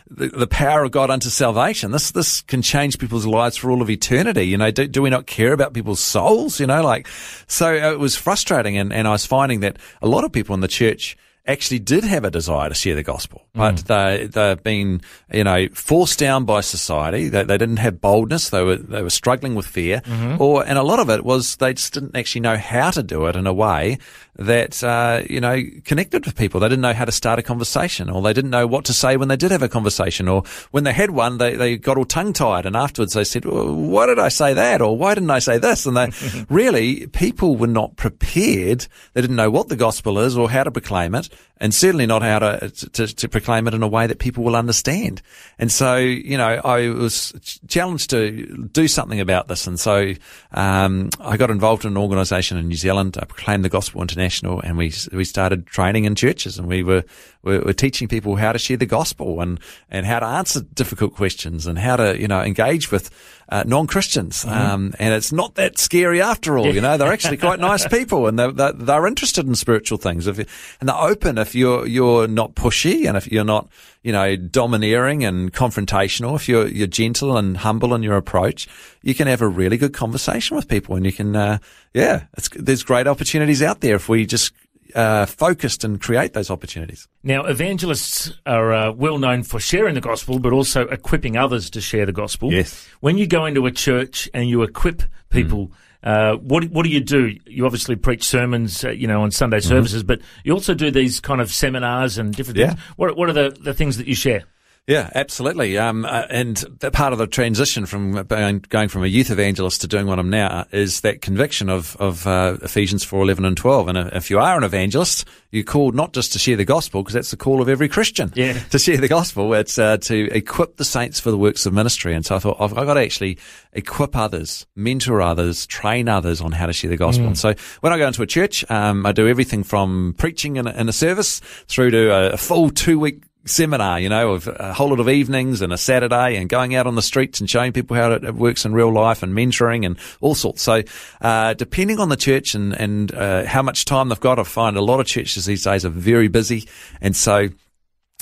The, 0.08 0.29
the 0.29 0.47
power 0.47 0.85
of 0.85 0.93
God 0.93 1.11
unto 1.11 1.29
salvation. 1.29 1.91
This, 1.91 2.12
this 2.12 2.41
can 2.43 2.62
change 2.62 2.99
people's 2.99 3.26
lives 3.26 3.56
for 3.56 3.70
all 3.70 3.82
of 3.82 3.91
eternity. 3.91 4.44
You 4.44 4.56
know, 4.56 4.70
do, 4.70 4.87
do 4.87 5.03
we 5.03 5.11
not 5.11 5.26
care 5.26 5.53
about 5.53 5.75
people's 5.75 6.00
souls? 6.00 6.61
You 6.61 6.67
know, 6.67 6.82
like, 6.82 7.08
so 7.49 7.67
uh, 7.67 7.93
it 7.93 7.99
was 7.99 8.14
frustrating. 8.14 8.79
And, 8.79 8.93
and 8.93 9.08
I 9.08 9.12
was 9.12 9.26
finding 9.26 9.61
that 9.61 9.79
a 10.00 10.06
lot 10.06 10.23
of 10.23 10.32
people 10.32 10.55
in 10.55 10.61
the 10.61 10.69
church 10.69 11.17
actually 11.47 11.79
did 11.79 12.05
have 12.05 12.25
a 12.25 12.31
desire 12.31 12.69
to 12.69 12.75
share 12.75 12.94
the 12.94 13.03
gospel, 13.03 13.47
hmm. 13.53 13.58
but 13.58 13.76
they 13.87 14.26
they've 14.26 14.62
been 14.62 15.00
you 15.32 15.44
know 15.44 15.69
forced 15.73 16.19
down 16.19 16.44
by 16.44 16.61
society. 16.61 17.29
They, 17.29 17.44
they 17.44 17.59
didn't 17.59 17.79
have 17.79 18.00
boldness. 18.00 18.50
They 18.50 18.62
were 18.62 18.76
they 18.76 19.02
were 19.02 19.11
struggling 19.11 19.55
with 19.55 19.67
fear, 19.67 20.00
mm-hmm. 20.00 20.41
or 20.41 20.67
and 20.67 20.79
a 20.79 20.82
lot 20.82 20.99
of 20.99 21.11
it 21.11 21.25
was 21.25 21.56
they 21.56 21.75
just 21.75 21.94
didn't 21.94 22.17
actually 22.17 22.43
know 22.43 22.56
how 22.56 22.91
to 22.91 23.02
do 23.02 23.26
it 23.26 23.37
in 23.37 23.47
a 23.47 23.55
way 23.55 23.99
that 24.38 24.83
uh, 24.85 25.23
you 25.29 25.41
know 25.41 25.62
connected 25.85 26.27
with 26.27 26.37
people. 26.37 26.61
They 26.61 26.69
didn't 26.69 26.83
know 26.83 26.93
how 26.93 27.05
to 27.05 27.12
start 27.12 27.38
a 27.38 27.43
conversation, 27.43 28.11
or 28.11 28.23
they 28.23 28.33
didn't 28.33 28.50
know 28.50 28.67
what 28.67 28.85
to 28.87 28.93
say 28.93 29.17
when 29.17 29.29
they 29.29 29.37
did 29.37 29.50
have 29.50 29.62
a 29.62 29.69
conversation, 29.69 30.29
or 30.29 30.43
when 30.71 30.85
they 30.85 30.93
had 30.93 31.11
one, 31.11 31.38
they 31.38 31.56
they 31.56 31.77
got 31.77 31.97
all 31.97 32.05
tongue 32.05 32.33
tied, 32.33 32.67
and 32.67 32.77
afterwards 32.77 33.15
they 33.15 33.25
said, 33.25 33.44
well, 33.44 33.75
"Why 33.75 34.06
did 34.06 34.19
I 34.19 34.29
say 34.29 34.55
that?" 34.55 34.81
or 34.81 34.97
"Why 34.97 35.15
didn't 35.15 35.31
I 35.31 35.38
say 35.38 35.59
this?" 35.59 35.87
And 35.87 35.97
they 35.97 36.11
really 36.49 37.06
people 37.09 37.56
were 37.56 37.67
not 37.67 37.97
prepared. 37.97 38.87
They 39.15 39.21
didn't 39.21 39.37
know 39.37 39.50
what 39.50 39.69
the 39.69 39.77
gospel 39.77 40.19
is 40.19 40.37
or 40.37 40.50
how 40.50 40.65
to 40.65 40.71
proclaim 40.71 41.15
it 41.15 41.29
and 41.59 41.75
certainly 41.75 42.06
not 42.06 42.23
how 42.23 42.38
to, 42.38 42.71
to, 42.71 43.06
to 43.06 43.29
proclaim 43.29 43.67
it 43.67 43.75
in 43.75 43.83
a 43.83 43.88
way 43.88 44.06
that 44.06 44.19
people 44.19 44.44
will 44.44 44.56
understand. 44.56 45.23
And 45.59 45.73
so, 45.73 45.97
you 45.97 46.37
know, 46.37 46.61
I 46.62 46.90
was 46.90 47.33
challenged 47.66 48.11
to 48.11 48.69
do 48.73 48.87
something 48.88 49.21
about 49.21 49.49
this. 49.49 49.66
And 49.66 49.81
so, 49.81 50.12
um, 50.52 51.09
I 51.19 51.37
got 51.37 51.50
involved 51.50 51.85
in 51.85 51.93
an 51.93 51.97
organization 51.97 52.59
in 52.59 52.69
New 52.69 52.76
Zealand, 52.76 53.16
I 53.21 53.25
proclaimed 53.25 53.64
the 53.64 53.71
gospel 53.71 54.02
international 54.26 54.61
and 54.61 54.76
we, 54.76 54.92
we 55.12 55.25
started 55.25 55.66
training 55.66 56.04
in 56.04 56.14
churches 56.14 56.59
and 56.59 56.68
we 56.68 56.83
were, 56.83 57.04
we 57.42 57.59
were 57.59 57.73
teaching 57.73 58.09
people 58.09 58.37
how 58.37 58.52
to 58.52 58.59
share 58.59 58.76
the 58.76 58.87
gospel 58.87 59.40
and, 59.40 59.61
and 59.90 60.04
how 60.04 60.18
to 60.18 60.26
answer 60.26 60.61
difficult 60.75 61.14
questions 61.14 61.66
and 61.66 61.78
how 61.78 61.97
to, 61.97 62.21
you 62.21 62.26
know, 62.26 62.42
engage 62.42 62.90
with, 62.90 63.11
uh, 63.49 63.62
non-Christians. 63.64 64.45
Um, 64.45 64.95
and 64.99 65.14
it's 65.14 65.33
not 65.33 65.54
that 65.54 65.78
scary 65.78 66.21
after 66.21 66.59
all, 66.59 66.75
you 66.75 66.80
know, 66.80 66.97
they're 66.97 67.12
actually 67.12 67.37
quite 67.37 67.61
nice 67.61 67.87
people 67.99 68.26
and 68.26 68.38
they're, 68.38 68.52
they're, 68.52 68.73
they're 68.73 69.06
interested 69.06 69.47
in 69.47 69.54
spiritual 69.54 69.99
things. 69.99 70.26
If 70.26 70.38
you, 70.38 70.47
and 70.80 70.88
they're 70.88 70.97
open 70.97 71.38
if 71.38 71.54
you're, 71.54 71.87
you're 71.87 72.26
not 72.26 72.54
pushy 72.54 73.06
and 73.06 73.16
if 73.16 73.30
you're 73.30 73.45
not, 73.45 73.68
you 74.06 74.12
know, 74.12 74.36
domineering 74.36 75.25
and 75.25 75.52
confrontational, 75.52 76.36
if 76.36 76.48
you're, 76.48 76.68
you're 76.68 76.86
gentle 76.86 77.36
and 77.36 77.56
humble 77.56 77.92
in 77.92 78.04
your 78.04 78.16
approach, 78.16 78.68
you 79.02 79.16
can 79.16 79.26
have 79.26 79.42
a 79.42 79.48
really 79.48 79.76
good 79.76 79.92
conversation 79.92 80.56
with 80.56 80.68
people 80.68 80.94
and 80.94 81.04
you 81.04 81.12
can, 81.12 81.34
uh, 81.34 81.58
yeah, 81.92 82.26
it's, 82.36 82.48
there's 82.54 82.84
great 82.84 83.08
opportunities 83.08 83.62
out 83.62 83.80
there 83.80 83.96
if 83.96 84.08
we 84.08 84.25
just, 84.25 84.52
uh, 84.94 85.26
focused 85.26 85.82
and 85.82 86.00
create 86.00 86.34
those 86.34 86.50
opportunities. 86.50 87.08
Now, 87.25 87.46
evangelists 87.46 88.32
are 88.46 88.72
uh, 88.72 88.92
well 88.92 89.18
known 89.18 89.42
for 89.42 89.58
sharing 89.58 89.96
the 89.96 90.00
gospel, 90.00 90.38
but 90.38 90.52
also 90.52 90.82
equipping 90.82 91.36
others 91.36 91.68
to 91.70 91.80
share 91.80 92.06
the 92.06 92.12
gospel. 92.12 92.52
Yes. 92.52 92.88
When 93.00 93.18
you 93.18 93.26
go 93.26 93.44
into 93.44 93.66
a 93.66 93.72
church 93.72 94.30
and 94.32 94.48
you 94.48 94.62
equip 94.62 95.02
people, 95.30 95.72
uh, 96.03 96.37
what 96.37 96.65
what 96.71 96.85
do 96.85 96.91
you 96.91 97.00
do? 97.00 97.37
You 97.47 97.67
obviously 97.67 97.97
preach 97.97 98.23
sermons, 98.25 98.85
uh, 98.85 98.91
you 98.91 99.07
know, 99.07 99.23
on 99.23 99.31
Sunday 99.31 99.61
services, 99.61 100.03
but 100.03 100.21
you 100.45 100.53
also 100.53 100.75
do 100.75 100.91
these 100.91 101.21
kind 101.21 101.41
of 101.41 101.50
seminars 101.53 102.19
and 102.19 102.35
different 102.35 102.59
Yeah. 102.59 102.69
things. 102.71 102.81
What 102.97 103.17
what 103.17 103.29
are 103.29 103.33
the, 103.33 103.57
the 103.61 103.75
things 103.75 103.97
that 103.99 104.07
you 104.07 104.15
share? 104.15 104.45
Yeah, 104.87 105.11
absolutely. 105.16 105.76
Um, 105.78 106.05
uh, 106.05 106.26
and 106.31 106.59
the 106.78 106.93
part 106.93 107.12
of 107.12 107.19
the 107.19 107.26
transition 107.26 107.87
from 107.87 108.23
going, 108.23 108.61
going 108.69 108.88
from 108.88 109.02
a 109.02 109.09
youth 109.09 109.31
evangelist 109.31 109.81
to 109.81 109.88
doing 109.88 110.07
what 110.07 110.21
I'm 110.21 110.31
now 110.31 110.66
is 110.71 111.00
that 111.00 111.23
conviction 111.23 111.69
of, 111.69 111.97
of 111.97 112.25
uh, 112.25 112.59
Ephesians 112.62 113.02
4, 113.02 113.23
11 113.23 113.45
and 113.45 113.57
12. 113.57 113.88
And 113.88 113.99
uh, 113.99 114.11
if 114.12 114.31
you 114.31 114.38
are 114.38 114.57
an 114.57 114.62
evangelist, 114.62 115.26
you're 115.50 115.64
called 115.64 115.97
not 115.97 116.12
just 116.12 116.33
to 116.35 116.38
share 116.38 116.57
the 116.57 116.64
gospel, 116.64 117.02
because 117.02 117.14
that's 117.14 117.33
the 117.33 117.37
call 117.37 117.61
of 117.61 117.69
every 117.69 117.88
Christian. 117.88 118.33
Yeah. 118.35 118.61
To 118.76 118.81
share 118.81 118.99
the 118.99 119.09
gospel. 119.09 119.55
It's 119.55 119.78
uh, 119.78 119.97
to 119.97 120.28
equip 120.33 120.76
the 120.76 120.85
saints 120.85 121.19
for 121.19 121.31
the 121.31 121.38
works 121.38 121.64
of 121.66 121.73
ministry. 121.73 122.14
And 122.14 122.26
so 122.26 122.37
I 122.37 122.38
thought, 122.40 122.59
I've, 122.61 122.76
I've 122.76 122.87
got 122.87 122.95
to 122.95 123.00
actually 123.00 123.38
equip 123.73 124.14
others, 124.14 124.66
mentor 124.75 125.23
others, 125.23 125.66
train 125.66 126.09
others 126.09 126.43
on 126.43 126.52
how 126.52 126.66
to 126.66 126.73
share 126.73 126.90
the 126.90 126.97
gospel. 126.97 127.25
Mm. 127.25 127.28
And 127.28 127.38
so 127.38 127.55
when 127.81 127.93
I 127.93 127.99
go 127.99 128.07
into 128.07 128.23
a 128.23 128.26
church, 128.26 128.69
um, 128.71 129.07
I 129.07 129.12
do 129.12 129.28
everything 129.28 129.62
from 129.62 130.14
preaching 130.19 130.57
in 130.57 130.66
a, 130.66 130.73
in 130.73 130.88
a 130.88 130.93
service 130.93 131.40
through 131.69 131.93
to 131.93 132.12
a, 132.12 132.31
a 132.33 132.37
full 132.37 132.71
two 132.71 132.99
week 132.99 133.23
seminar, 133.47 133.99
you 134.00 134.09
know, 134.09 134.33
of 134.33 134.49
a 134.49 134.73
whole 134.75 134.91
lot 134.91 135.00
of 135.00 135.09
evenings 135.09 135.62
and 135.62 135.73
a 135.73 135.79
Saturday 135.79 136.37
and 136.37 136.49
going 136.49 136.75
out 136.75 136.87
on 136.87 136.95
the 136.95 137.03
streets 137.03 137.41
and 137.41 137.49
showing 137.49 137.73
people 137.73 137.97
how 137.97 138.12
it, 138.12 138.35
works 138.35 138.65
in 138.65 138.73
real 138.73 138.93
life 138.93 139.23
and 139.23 139.33
mentoring 139.33 139.87
and 139.87 139.97
all 140.21 140.35
sorts. 140.35 140.62
So, 140.62 140.83
uh, 141.21 141.55
depending 141.55 141.99
on 141.99 142.09
the 142.09 142.17
church 142.17 142.55
and, 142.55 142.73
and, 142.75 143.15
uh, 143.15 143.45
how 143.45 143.62
much 143.62 143.85
time 143.85 144.09
they've 144.09 144.21
got, 144.21 144.38
I 144.38 144.43
find 144.43 144.76
a 144.76 144.83
lot 144.83 145.00
of 145.00 145.07
churches 145.07 145.47
these 145.47 145.65
days 145.65 145.85
are 145.85 145.91
very 145.91 146.29
busy. 146.29 146.69
And 147.00 147.17
so, 147.17 147.49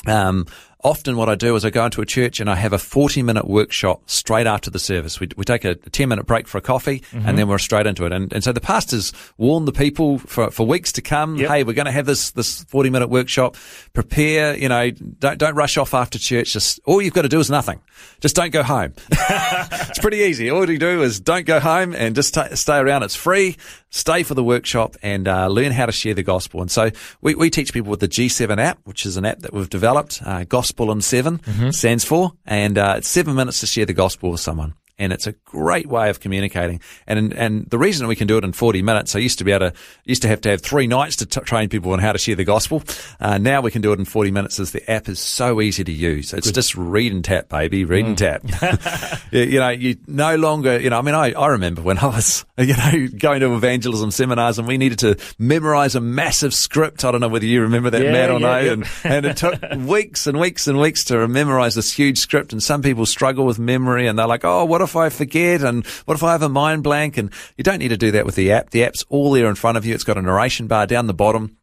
um, 0.06 0.46
often 0.84 1.16
what 1.16 1.28
I 1.28 1.34
do 1.34 1.56
is 1.56 1.64
I 1.64 1.70
go 1.70 1.84
into 1.84 2.00
a 2.02 2.06
church 2.06 2.38
and 2.40 2.48
I 2.50 2.54
have 2.56 2.72
a 2.72 2.78
40 2.78 3.22
minute 3.22 3.48
workshop 3.48 4.02
straight 4.08 4.46
after 4.46 4.70
the 4.70 4.78
service. 4.78 5.18
We, 5.18 5.28
we 5.36 5.44
take 5.44 5.64
a 5.64 5.74
10 5.74 6.08
minute 6.08 6.26
break 6.26 6.46
for 6.46 6.58
a 6.58 6.60
coffee 6.60 7.00
Mm-hmm. 7.00 7.26
and 7.28 7.38
then 7.38 7.48
we're 7.48 7.58
straight 7.58 7.86
into 7.86 8.04
it. 8.06 8.12
And, 8.12 8.32
and 8.32 8.44
so 8.44 8.52
the 8.52 8.60
pastors 8.60 9.12
warn 9.38 9.64
the 9.64 9.72
people 9.72 10.18
for, 10.18 10.50
for 10.50 10.66
weeks 10.66 10.92
to 10.92 11.02
come, 11.02 11.36
Yep. 11.36 11.48
hey, 11.50 11.64
we're 11.64 11.72
going 11.72 11.86
to 11.86 11.92
have 11.92 12.06
this, 12.06 12.30
this 12.32 12.62
40 12.64 12.90
minute 12.90 13.08
workshop. 13.08 13.56
Prepare, 13.94 14.56
you 14.56 14.68
know, 14.68 14.90
don't, 14.90 15.38
don't 15.38 15.54
rush 15.54 15.76
off 15.76 15.94
after 15.94 16.18
church. 16.18 16.52
Just, 16.52 16.78
all 16.84 17.00
you've 17.00 17.14
got 17.14 17.22
to 17.22 17.28
do 17.28 17.40
is 17.40 17.50
nothing. 17.50 17.80
Just 18.20 18.36
don't 18.36 18.50
go 18.50 18.62
home. 18.62 18.94
it's 19.10 19.98
pretty 19.98 20.18
easy. 20.18 20.50
All 20.50 20.68
you 20.68 20.78
do 20.78 21.02
is 21.02 21.20
don't 21.20 21.46
go 21.46 21.60
home 21.60 21.94
and 21.94 22.14
just 22.14 22.34
ta 22.34 22.48
stay 22.54 22.78
around. 22.78 23.02
It's 23.02 23.16
free. 23.16 23.56
Stay 23.90 24.22
for 24.22 24.34
the 24.34 24.44
workshop 24.44 24.96
and 25.02 25.28
uh, 25.28 25.46
learn 25.48 25.72
how 25.72 25.86
to 25.86 25.92
share 25.92 26.14
the 26.14 26.22
gospel. 26.22 26.60
And 26.60 26.70
so 26.70 26.90
we, 27.20 27.34
we 27.34 27.50
teach 27.50 27.72
people 27.72 27.90
with 27.90 28.00
the 28.00 28.08
G7 28.08 28.58
app, 28.58 28.78
which 28.84 29.06
is 29.06 29.16
an 29.16 29.24
app 29.24 29.40
that 29.40 29.52
we've 29.52 29.70
developed. 29.70 30.20
Uh, 30.24 30.44
gospel 30.44 30.90
in 30.90 31.00
7 31.00 31.40
stands 31.72 32.04
for, 32.04 32.32
and 32.44 32.78
uh, 32.78 32.94
it's 32.98 33.08
seven 33.08 33.34
minutes 33.34 33.60
to 33.60 33.66
share 33.66 33.86
the 33.86 33.92
gospel 33.92 34.30
with 34.30 34.40
someone. 34.40 34.74
And 34.98 35.12
it's 35.12 35.26
a 35.26 35.32
great 35.32 35.86
way 35.86 36.08
of 36.10 36.20
communicating. 36.20 36.80
And 37.06 37.32
and 37.34 37.66
the 37.66 37.78
reason 37.78 38.06
we 38.06 38.14
can 38.16 38.26
do 38.28 38.38
it 38.38 38.44
in 38.44 38.52
40 38.52 38.82
minutes, 38.82 39.16
I 39.16 39.18
used 39.18 39.38
to 39.38 39.44
be 39.44 39.50
able 39.52 39.70
to, 39.70 39.76
used 40.04 40.22
to 40.22 40.28
have 40.28 40.40
to 40.42 40.50
have 40.50 40.60
three 40.60 40.86
nights 40.86 41.16
to 41.16 41.26
t- 41.26 41.40
train 41.40 41.68
people 41.68 41.92
on 41.92 41.98
how 41.98 42.12
to 42.12 42.18
share 42.18 42.36
the 42.36 42.44
gospel. 42.44 42.82
Uh, 43.20 43.38
now 43.38 43.60
we 43.60 43.70
can 43.70 43.82
do 43.82 43.92
it 43.92 43.98
in 43.98 44.04
40 44.04 44.30
minutes 44.30 44.60
as 44.60 44.70
the 44.72 44.88
app 44.90 45.08
is 45.08 45.18
so 45.18 45.60
easy 45.60 45.82
to 45.84 45.92
use. 45.92 46.32
It's 46.32 46.50
just 46.52 46.76
read 46.76 47.12
and 47.12 47.24
tap, 47.24 47.48
baby, 47.48 47.84
read 47.84 48.06
and 48.06 48.16
tap. 48.18 48.42
you, 49.32 49.42
you 49.42 49.58
know, 49.60 49.70
you 49.70 49.96
no 50.06 50.36
longer, 50.36 50.78
you 50.80 50.90
know, 50.90 50.98
I 50.98 51.02
mean, 51.02 51.14
I, 51.14 51.32
I 51.32 51.48
remember 51.48 51.82
when 51.82 51.98
I 51.98 52.06
was, 52.06 52.44
you 52.58 52.76
know, 52.76 53.08
going 53.18 53.40
to 53.40 53.54
evangelism 53.54 54.10
seminars 54.10 54.58
and 54.58 54.68
we 54.68 54.78
needed 54.78 55.00
to 55.00 55.16
memorize 55.38 55.94
a 55.94 56.00
massive 56.00 56.54
script. 56.54 57.04
I 57.04 57.10
don't 57.10 57.20
know 57.20 57.28
whether 57.28 57.46
you 57.46 57.62
remember 57.62 57.90
that, 57.90 58.02
Yeah, 58.02 58.12
Matt, 58.12 58.30
or 58.30 58.34
yeah, 58.34 58.38
no. 58.38 58.58
yeah. 58.58 58.72
And, 58.72 58.86
and 59.04 59.26
it 59.26 59.36
took 59.36 59.60
weeks 59.88 60.26
and 60.26 60.38
weeks 60.38 60.68
and 60.68 60.78
weeks 60.78 61.04
to 61.04 61.26
memorize 61.26 61.74
this 61.74 61.92
huge 61.92 62.18
script. 62.18 62.52
And 62.52 62.62
some 62.62 62.82
people 62.82 63.06
struggle 63.06 63.44
with 63.44 63.58
memory 63.58 64.06
and 64.06 64.18
they're 64.18 64.26
like, 64.26 64.44
oh, 64.44 64.64
what 64.64 64.83
if 64.84 64.96
I 64.96 65.08
forget? 65.08 65.62
And 65.62 65.84
what 66.04 66.14
if 66.14 66.22
I 66.22 66.32
have 66.32 66.42
a 66.42 66.48
mind 66.48 66.82
blank? 66.82 67.18
And 67.18 67.30
you 67.56 67.64
don't 67.64 67.78
need 67.78 67.88
to 67.88 67.96
do 67.96 68.12
that 68.12 68.26
with 68.26 68.36
the 68.36 68.52
app. 68.52 68.70
The 68.70 68.84
app's 68.84 69.04
all 69.08 69.32
there 69.32 69.48
in 69.48 69.54
front 69.54 69.76
of 69.76 69.84
you. 69.84 69.94
It's 69.94 70.04
got 70.04 70.18
a 70.18 70.22
narration 70.22 70.66
bar 70.66 70.86
down 70.86 71.06
the 71.06 71.14
bottom. 71.14 71.56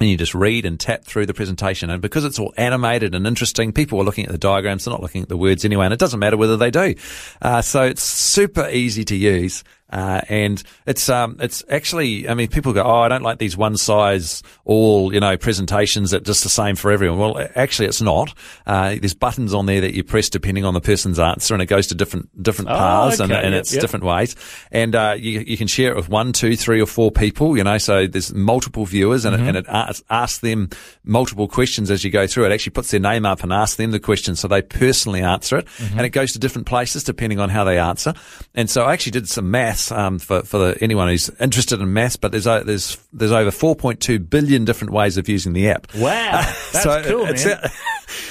And 0.00 0.08
you 0.08 0.16
just 0.16 0.34
read 0.34 0.64
and 0.64 0.78
tap 0.78 1.04
through 1.04 1.26
the 1.26 1.34
presentation. 1.34 1.90
And 1.90 2.00
because 2.00 2.24
it's 2.24 2.38
all 2.38 2.54
animated 2.56 3.16
and 3.16 3.26
interesting, 3.26 3.72
people 3.72 4.00
are 4.00 4.04
looking 4.04 4.26
at 4.26 4.30
the 4.30 4.38
diagrams. 4.38 4.84
They're 4.84 4.92
not 4.92 5.02
looking 5.02 5.22
at 5.22 5.28
the 5.28 5.36
words 5.36 5.64
anyway. 5.64 5.86
And 5.86 5.94
it 5.94 5.98
doesn't 5.98 6.20
matter 6.20 6.36
whether 6.36 6.56
they 6.56 6.70
do. 6.70 6.94
Uh, 7.42 7.62
so 7.62 7.82
it's 7.84 8.02
super 8.02 8.68
easy 8.68 9.04
to 9.06 9.16
use. 9.16 9.64
Uh, 9.90 10.20
and 10.28 10.62
it's, 10.86 11.08
um, 11.08 11.36
it's 11.40 11.64
actually, 11.70 12.28
I 12.28 12.34
mean, 12.34 12.48
people 12.48 12.72
go, 12.74 12.82
oh, 12.82 13.00
I 13.00 13.08
don't 13.08 13.22
like 13.22 13.38
these 13.38 13.56
one 13.56 13.76
size 13.76 14.42
all, 14.66 15.14
you 15.14 15.20
know, 15.20 15.36
presentations 15.38 16.10
that 16.10 16.24
just 16.24 16.42
the 16.42 16.50
same 16.50 16.76
for 16.76 16.90
everyone. 16.90 17.18
Well, 17.18 17.48
actually, 17.54 17.88
it's 17.88 18.02
not. 18.02 18.34
Uh, 18.66 18.96
there's 19.00 19.14
buttons 19.14 19.54
on 19.54 19.64
there 19.64 19.80
that 19.80 19.94
you 19.94 20.04
press 20.04 20.28
depending 20.28 20.66
on 20.66 20.74
the 20.74 20.80
person's 20.82 21.18
answer 21.18 21.54
and 21.54 21.62
it 21.62 21.66
goes 21.66 21.86
to 21.86 21.94
different, 21.94 22.42
different 22.42 22.70
Oh, 22.70 22.74
paths 22.74 23.20
and, 23.20 23.32
okay. 23.32 23.42
and 23.42 23.54
Yep, 23.54 23.60
it's 23.60 23.72
yep. 23.72 23.80
different 23.80 24.04
ways. 24.04 24.36
And, 24.70 24.94
uh, 24.94 25.14
you, 25.18 25.40
you 25.40 25.56
can 25.56 25.68
share 25.68 25.90
it 25.90 25.96
with 25.96 26.10
one, 26.10 26.32
two, 26.34 26.54
three 26.54 26.82
or 26.82 26.86
four 26.86 27.10
people, 27.10 27.56
you 27.56 27.64
know, 27.64 27.78
so 27.78 28.06
there's 28.06 28.34
multiple 28.34 28.84
viewers 28.84 29.24
and, 29.24 29.38
Mm-hmm. 29.38 29.44
it, 29.44 29.48
and 29.48 29.56
it 29.58 29.66
asks, 29.68 30.02
asks 30.10 30.38
them 30.40 30.68
multiple 31.04 31.46
questions 31.48 31.90
as 31.90 32.02
you 32.04 32.10
go 32.10 32.26
through. 32.26 32.44
It 32.46 32.52
actually 32.52 32.72
puts 32.72 32.90
their 32.90 33.00
name 33.00 33.24
up 33.24 33.42
and 33.42 33.52
asks 33.52 33.76
them 33.76 33.90
the 33.92 34.00
question 34.00 34.34
so 34.36 34.48
they 34.48 34.62
personally 34.62 35.22
answer 35.22 35.56
it. 35.58 35.66
Mm-hmm. 35.66 35.96
And 35.96 36.06
it 36.06 36.10
goes 36.10 36.32
to 36.32 36.38
different 36.38 36.66
places 36.66 37.04
depending 37.04 37.38
on 37.40 37.48
how 37.48 37.64
they 37.64 37.78
answer. 37.78 38.14
And 38.54 38.68
so 38.68 38.82
I 38.82 38.92
actually 38.92 39.12
did 39.12 39.28
some 39.28 39.50
maths, 39.78 39.92
um, 39.92 40.18
for, 40.18 40.42
for 40.42 40.58
the, 40.58 40.78
anyone 40.82 41.08
who's 41.08 41.30
interested 41.40 41.80
in 41.80 41.92
maths, 41.92 42.16
but 42.16 42.32
there's, 42.32 42.46
o- 42.46 42.62
there's, 42.62 42.98
there's 43.12 43.32
over 43.32 43.50
4.2 43.50 44.28
billion 44.28 44.64
different 44.64 44.92
ways 44.92 45.16
of 45.16 45.28
using 45.28 45.52
the 45.52 45.68
app. 45.70 45.86
Wow, 45.94 46.32
that's 46.72 46.82
So 46.82 47.02
cool, 47.04 47.26
it, 47.26 47.44
man. 47.46 47.58
it, 47.64 47.70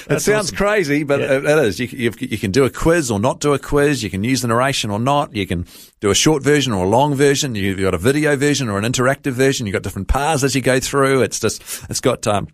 it 0.09 0.19
sounds 0.21 0.47
awesome. 0.47 0.57
crazy, 0.57 1.03
but 1.03 1.19
Yeah. 1.19 1.37
it, 1.37 1.45
it 1.45 1.57
is. 1.59 1.79
You, 1.79 1.87
you, 1.91 2.13
you 2.19 2.37
can 2.37 2.51
do 2.51 2.65
a 2.65 2.69
quiz 2.69 3.09
or 3.11 3.19
not 3.19 3.39
do 3.39 3.53
a 3.53 3.59
quiz. 3.59 4.03
You 4.03 4.09
can 4.09 4.23
use 4.23 4.41
the 4.41 4.47
narration 4.49 4.89
or 4.89 4.99
not. 4.99 5.35
You 5.35 5.47
can 5.47 5.65
do 6.01 6.09
a 6.09 6.15
short 6.15 6.43
version 6.43 6.73
or 6.73 6.85
a 6.85 6.89
long 6.89 7.15
version. 7.15 7.55
You've 7.55 7.79
got 7.79 7.93
a 7.93 7.97
video 7.97 8.35
version 8.35 8.69
or 8.69 8.77
an 8.77 8.83
interactive 8.83 9.31
version. 9.33 9.65
You've 9.65 9.73
got 9.73 9.83
different 9.83 10.07
paths 10.07 10.43
as 10.43 10.55
you 10.55 10.61
go 10.61 10.79
through. 10.79 11.21
It's 11.21 11.39
just, 11.39 11.61
it's 11.89 12.01
got, 12.01 12.27
um, 12.27 12.47
uh, 12.47 12.51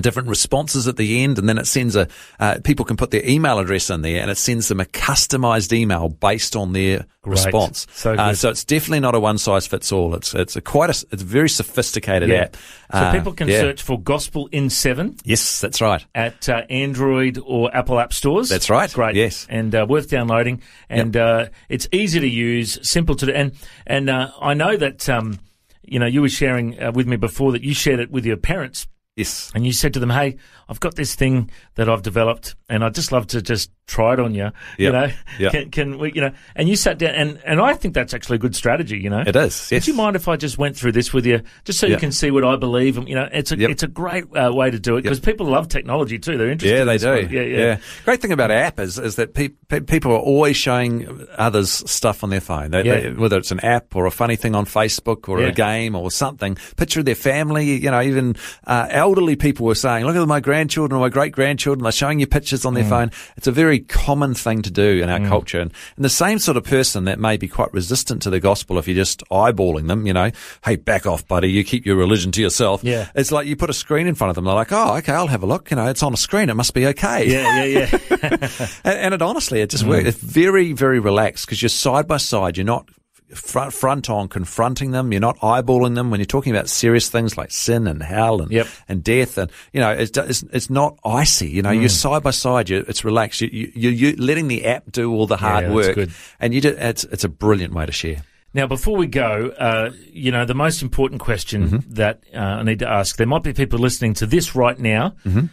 different 0.00 0.28
responses 0.28 0.88
at 0.88 0.96
the 0.96 1.22
end, 1.22 1.38
and 1.38 1.48
then 1.48 1.58
it 1.58 1.66
sends 1.66 1.96
a. 1.96 2.08
Uh, 2.40 2.58
people 2.64 2.84
can 2.84 2.96
put 2.96 3.10
their 3.10 3.24
email 3.28 3.58
address 3.58 3.88
in 3.90 4.02
there, 4.02 4.20
and 4.20 4.30
it 4.30 4.36
sends 4.36 4.68
them 4.68 4.80
a 4.80 4.84
customized 4.84 5.72
email 5.72 6.08
based 6.08 6.56
on 6.56 6.72
their 6.72 7.06
Great. 7.22 7.32
response. 7.44 7.86
So 7.92 8.14
uh, 8.14 8.34
so 8.34 8.50
it's 8.50 8.64
definitely 8.64 9.00
not 9.00 9.14
a 9.14 9.20
one 9.20 9.38
size 9.38 9.66
fits 9.66 9.92
all. 9.92 10.14
It's 10.14 10.34
it's 10.34 10.56
a 10.56 10.60
quite 10.60 10.90
a 10.90 11.06
it's 11.12 11.22
a 11.22 11.26
very 11.26 11.48
sophisticated 11.48 12.28
Yeah. 12.28 12.36
app. 12.42 12.56
So 12.92 12.98
Uh, 12.98 13.12
people 13.12 13.32
can 13.32 13.48
yeah. 13.48 13.60
search 13.60 13.82
for 13.82 14.00
Gospel 14.00 14.48
in 14.52 14.70
7 14.70 15.16
Yes, 15.24 15.60
that's 15.60 15.80
right. 15.80 16.04
at 16.14 16.48
uh, 16.48 16.62
Android 16.70 17.36
or 17.44 17.74
Apple 17.76 17.98
app 17.98 18.12
stores. 18.12 18.48
That's 18.48 18.70
right. 18.70 18.92
Great. 18.92 19.16
Yes. 19.16 19.44
And 19.50 19.74
uh, 19.74 19.86
worth 19.88 20.08
downloading. 20.08 20.62
And 20.88 21.16
uh, 21.16 21.46
it's 21.68 21.88
easy 21.90 22.20
to 22.20 22.28
use, 22.28 22.78
simple 22.88 23.16
to 23.16 23.26
do. 23.26 23.32
And, 23.32 23.52
and 23.88 24.08
uh, 24.08 24.30
I 24.40 24.54
know 24.54 24.76
that, 24.76 25.08
um, 25.08 25.40
you 25.82 25.98
know, 25.98 26.06
you 26.06 26.20
were 26.20 26.28
sharing 26.28 26.80
uh, 26.80 26.92
with 26.92 27.08
me 27.08 27.16
before 27.16 27.50
that 27.52 27.62
you 27.62 27.74
shared 27.74 27.98
it 27.98 28.10
with 28.12 28.24
your 28.24 28.36
parents. 28.36 28.86
Yes. 29.16 29.50
And 29.54 29.64
you 29.64 29.72
said 29.72 29.94
to 29.94 29.98
them, 30.00 30.10
"Hey, 30.10 30.36
I've 30.68 30.78
got 30.80 30.94
this 30.94 31.14
thing 31.14 31.50
that 31.76 31.88
I've 31.88 32.02
developed, 32.02 32.54
and 32.68 32.84
I'd 32.84 32.94
just 32.94 33.12
love 33.12 33.26
to 33.28 33.40
just 33.40 33.70
try 33.86 34.12
it 34.12 34.20
on 34.20 34.34
you. 34.34 34.50
You 34.78 34.92
know, 34.92 35.08
Yep. 35.38 35.52
can, 35.52 35.70
can 35.70 35.98
we? 35.98 36.12
You 36.14 36.20
know?" 36.20 36.32
And 36.54 36.68
you 36.68 36.76
sat 36.76 36.98
down, 36.98 37.14
and 37.14 37.38
and 37.46 37.58
I 37.58 37.72
think 37.72 37.94
that's 37.94 38.12
actually 38.12 38.36
a 38.36 38.38
good 38.40 38.54
strategy. 38.54 38.98
You 38.98 39.08
know, 39.08 39.24
It 39.26 39.34
is, 39.34 39.70
Would 39.72 39.86
you 39.86 39.94
mind 39.94 40.16
if 40.16 40.28
I 40.28 40.36
just 40.36 40.58
went 40.58 40.76
through 40.76 40.92
this 40.92 41.14
with 41.14 41.24
you, 41.24 41.40
just 41.64 41.78
so 41.78 41.86
you 41.86 41.96
can 41.96 42.12
see 42.12 42.30
what 42.30 42.44
I 42.44 42.56
believe? 42.56 42.98
And 42.98 43.08
you 43.08 43.14
know, 43.14 43.26
it's 43.32 43.52
a 43.52 43.56
Yep. 43.58 43.70
it's 43.70 43.82
a 43.82 43.88
great 43.88 44.24
uh, 44.36 44.52
way 44.52 44.70
to 44.70 44.78
do 44.78 44.98
it 44.98 45.02
because 45.02 45.18
people 45.20 45.46
love 45.46 45.68
technology 45.68 46.18
too. 46.18 46.36
They're 46.36 46.50
interested. 46.50 46.76
Yeah, 46.76 46.84
they 46.84 46.98
do. 46.98 47.08
one. 47.24 47.32
Yeah, 47.32 47.40
yeah. 47.58 47.76
Great 48.04 48.20
thing 48.20 48.32
about 48.32 48.50
app 48.50 48.78
is 48.78 48.98
is 48.98 49.16
that 49.16 49.32
pe- 49.32 49.48
pe- 49.68 49.80
people 49.80 50.12
are 50.12 50.18
always 50.18 50.58
showing 50.58 51.26
others 51.38 51.70
stuff 51.90 52.22
on 52.22 52.28
their 52.28 52.42
phone. 52.42 52.72
They, 52.72 52.82
Yeah. 52.84 53.00
they- 53.00 53.10
whether 53.12 53.38
it's 53.38 53.50
an 53.50 53.60
app 53.60 53.96
or 53.96 54.04
a 54.04 54.10
funny 54.10 54.36
thing 54.36 54.54
on 54.54 54.66
Facebook 54.66 55.26
or 55.26 55.40
Yeah. 55.40 55.46
a 55.48 55.52
game 55.52 55.94
or 55.96 56.10
something. 56.10 56.58
Picture 56.76 57.00
of 57.00 57.06
their 57.06 57.14
family. 57.14 57.76
You 57.82 57.90
know, 57.90 58.02
even 58.02 58.36
uh, 58.66 58.88
elderly 59.06 59.36
people 59.36 59.64
were 59.66 59.74
saying, 59.76 60.04
"Look 60.04 60.16
at 60.16 60.26
my 60.28 60.40
grandchildren 60.40 60.96
or 60.98 61.00
my 61.00 61.08
great 61.08 61.32
grandchildren." 61.32 61.82
They're 61.84 61.92
showing 61.92 62.18
you 62.20 62.26
pictures 62.26 62.64
on 62.64 62.74
their 62.74 62.84
Mm. 62.84 62.88
phone. 62.88 63.10
It's 63.36 63.46
a 63.46 63.52
very 63.52 63.78
common 63.80 64.34
thing 64.34 64.62
to 64.62 64.70
do 64.70 65.00
in 65.02 65.08
our 65.08 65.20
culture, 65.28 65.60
and, 65.60 65.70
and 65.96 66.04
the 66.04 66.08
same 66.24 66.38
sort 66.38 66.56
of 66.56 66.64
person 66.64 67.04
that 67.04 67.18
may 67.20 67.36
be 67.36 67.46
quite 67.48 67.72
resistant 67.72 68.20
to 68.22 68.30
the 68.30 68.40
gospel 68.40 68.78
if 68.78 68.88
you're 68.88 68.96
just 69.06 69.22
eyeballing 69.30 69.86
them. 69.86 70.06
You 70.06 70.12
know, 70.12 70.30
hey, 70.64 70.76
back 70.76 71.06
off, 71.06 71.26
buddy. 71.28 71.48
You 71.50 71.62
keep 71.62 71.86
your 71.86 71.96
religion 71.96 72.32
to 72.32 72.40
yourself. 72.42 72.82
Yeah. 72.82 73.08
It's 73.14 73.30
like 73.30 73.46
you 73.46 73.54
put 73.56 73.70
a 73.70 73.74
screen 73.74 74.06
in 74.08 74.14
front 74.16 74.30
of 74.30 74.34
them. 74.34 74.44
They're 74.44 74.54
like, 74.54 74.72
oh, 74.72 74.96
okay, 74.96 75.12
I'll 75.12 75.28
have 75.28 75.42
a 75.44 75.46
look. 75.46 75.70
You 75.70 75.76
know, 75.76 75.86
it's 75.86 76.02
on 76.02 76.12
a 76.12 76.16
screen. 76.16 76.50
It 76.50 76.54
must 76.54 76.74
be 76.74 76.86
okay. 76.88 77.28
Yeah, 77.28 77.64
yeah, 77.64 77.88
yeah. 78.20 78.48
And, 78.84 78.98
and 78.98 79.14
it 79.14 79.22
honestly, 79.22 79.60
it 79.60 79.70
just 79.70 79.84
Mm. 79.84 79.88
works. 79.90 80.08
It's 80.08 80.18
very, 80.18 80.72
very 80.72 80.98
relaxed 80.98 81.46
because 81.46 81.62
you're 81.62 81.68
side 81.68 82.06
by 82.08 82.16
side. 82.16 82.56
You're 82.56 82.66
not 82.66 82.88
front, 83.34 83.72
front 83.72 84.08
on 84.10 84.28
confronting 84.28 84.90
them. 84.92 85.12
You're 85.12 85.20
not 85.20 85.38
eyeballing 85.38 85.94
them 85.94 86.10
when 86.10 86.20
you're 86.20 86.26
talking 86.26 86.54
about 86.54 86.68
serious 86.68 87.08
things 87.08 87.36
like 87.36 87.50
sin 87.50 87.86
and 87.86 88.02
hell 88.02 88.40
and, 88.42 88.50
Yep. 88.50 88.66
and 88.88 89.02
death. 89.04 89.36
And, 89.38 89.50
you 89.72 89.80
know, 89.80 89.90
it's, 89.90 90.16
it's, 90.16 90.42
it's 90.52 90.70
not 90.70 90.98
icy. 91.04 91.48
You 91.48 91.62
know, 91.62 91.70
Mm. 91.70 91.80
you're 91.80 91.88
side 91.88 92.22
by 92.22 92.30
side. 92.30 92.68
you 92.70 92.84
it's 92.88 93.04
relaxed. 93.04 93.40
You, 93.40 93.48
you, 93.52 93.72
you, 93.74 93.90
you're 93.90 94.16
letting 94.16 94.48
the 94.48 94.64
app 94.66 94.92
do 94.92 95.12
all 95.12 95.26
the 95.26 95.36
hard 95.36 95.64
that's 95.64 95.74
work. 95.74 95.94
good. 95.94 96.12
And 96.40 96.54
you 96.54 96.60
do, 96.60 96.68
it's, 96.78 97.04
it's 97.04 97.24
a 97.24 97.28
brilliant 97.28 97.74
way 97.74 97.86
to 97.86 97.92
share. 97.92 98.22
Now, 98.54 98.66
before 98.66 98.96
we 98.96 99.06
go, 99.06 99.52
uh, 99.58 99.90
you 100.12 100.30
know, 100.32 100.44
the 100.46 100.54
most 100.54 100.80
important 100.80 101.20
question 101.20 101.68
Mm-hmm. 101.68 101.94
that 101.94 102.22
uh, 102.34 102.38
I 102.38 102.62
need 102.62 102.78
to 102.78 102.88
ask 102.88 103.16
there 103.16 103.26
might 103.26 103.42
be 103.42 103.52
people 103.52 103.78
listening 103.78 104.14
to 104.14 104.26
this 104.26 104.54
right 104.54 104.78
now 104.78 105.14
Mm-hmm. 105.26 105.46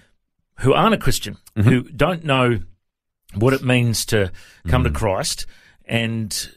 who 0.59 0.73
aren't 0.73 0.93
a 0.93 0.97
Christian, 0.97 1.37
who 1.55 1.81
don't 1.83 2.23
know 2.23 2.59
what 3.35 3.53
it 3.53 3.63
means 3.63 4.05
to 4.05 4.31
come 4.67 4.83
Mm. 4.83 4.85
to 4.85 4.91
Christ. 4.91 5.47
And 5.85 6.49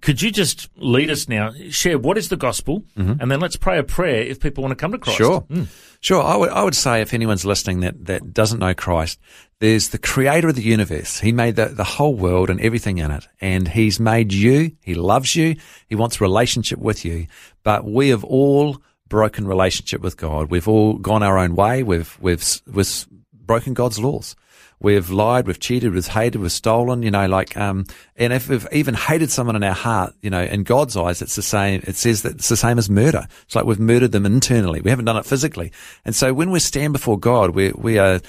could 0.00 0.22
you 0.22 0.30
just 0.30 0.68
lead 0.76 1.10
us 1.10 1.28
now? 1.28 1.52
Share 1.70 1.98
what 1.98 2.18
is 2.18 2.28
the 2.28 2.36
gospel, 2.36 2.84
and 2.96 3.30
then 3.30 3.40
let's 3.40 3.56
pray 3.56 3.78
a 3.78 3.82
prayer 3.82 4.22
if 4.22 4.40
people 4.40 4.62
want 4.62 4.72
to 4.72 4.76
come 4.76 4.92
to 4.92 4.98
Christ. 4.98 5.20
Mm-hmm. 5.20 5.54
Sure. 5.54 5.66
Sure. 6.00 6.22
I 6.22 6.34
would, 6.34 6.50
I 6.50 6.64
would 6.64 6.74
say 6.74 7.00
if 7.00 7.14
anyone's 7.14 7.44
listening 7.44 7.80
that, 7.80 8.06
that 8.06 8.34
doesn't 8.34 8.58
know 8.58 8.74
Christ, 8.74 9.20
there's 9.60 9.90
the 9.90 9.98
creator 9.98 10.48
of 10.48 10.56
the 10.56 10.62
universe. 10.62 11.20
He 11.20 11.30
made 11.30 11.54
the, 11.54 11.66
the 11.66 11.84
whole 11.84 12.16
world 12.16 12.50
and 12.50 12.60
everything 12.60 12.98
in 12.98 13.12
it. 13.12 13.28
And 13.40 13.68
he's 13.68 14.00
made 14.00 14.32
you. 14.32 14.72
He 14.82 14.94
loves 14.96 15.36
you. 15.36 15.54
He 15.86 15.94
wants 15.94 16.20
a 16.20 16.24
relationship 16.24 16.80
with 16.80 17.04
you. 17.04 17.28
But 17.62 17.84
we 17.84 18.08
have 18.08 18.24
all 18.24 18.82
broken 19.06 19.46
relationship 19.46 20.00
with 20.00 20.16
God. 20.16 20.50
We've 20.50 20.66
all 20.66 20.94
gone 20.94 21.22
our 21.22 21.38
own 21.38 21.54
way. 21.54 21.84
We've, 21.84 22.18
we've, 22.20 22.60
we've 22.66 23.06
broken 23.32 23.72
God's 23.72 24.00
laws. 24.00 24.34
We've 24.82 25.10
lied, 25.10 25.46
we've 25.46 25.60
cheated, 25.60 25.94
we've 25.94 26.06
hated, 26.06 26.40
we've 26.40 26.52
stolen, 26.52 27.02
you 27.02 27.10
know, 27.10 27.26
like, 27.26 27.56
um, 27.56 27.86
and 28.16 28.32
if 28.32 28.48
we've 28.48 28.66
even 28.72 28.94
hated 28.94 29.30
someone 29.30 29.54
in 29.54 29.62
our 29.62 29.74
heart, 29.74 30.14
you 30.20 30.30
know, 30.30 30.42
in 30.42 30.64
God's 30.64 30.96
eyes, 30.96 31.22
it's 31.22 31.36
the 31.36 31.42
same, 31.42 31.82
it 31.84 31.96
says 31.96 32.22
that 32.22 32.34
it's 32.34 32.48
the 32.48 32.56
same 32.56 32.78
as 32.78 32.90
murder. 32.90 33.26
It's 33.44 33.54
like 33.54 33.64
we've 33.64 33.78
murdered 33.78 34.12
them 34.12 34.26
internally. 34.26 34.80
We 34.80 34.90
haven't 34.90 35.04
done 35.04 35.16
it 35.16 35.24
physically. 35.24 35.72
And 36.04 36.14
so 36.14 36.34
when 36.34 36.50
we 36.50 36.58
stand 36.58 36.92
before 36.92 37.18
God, 37.18 37.50
we, 37.50 37.72
we 37.72 37.98
are, 37.98 38.20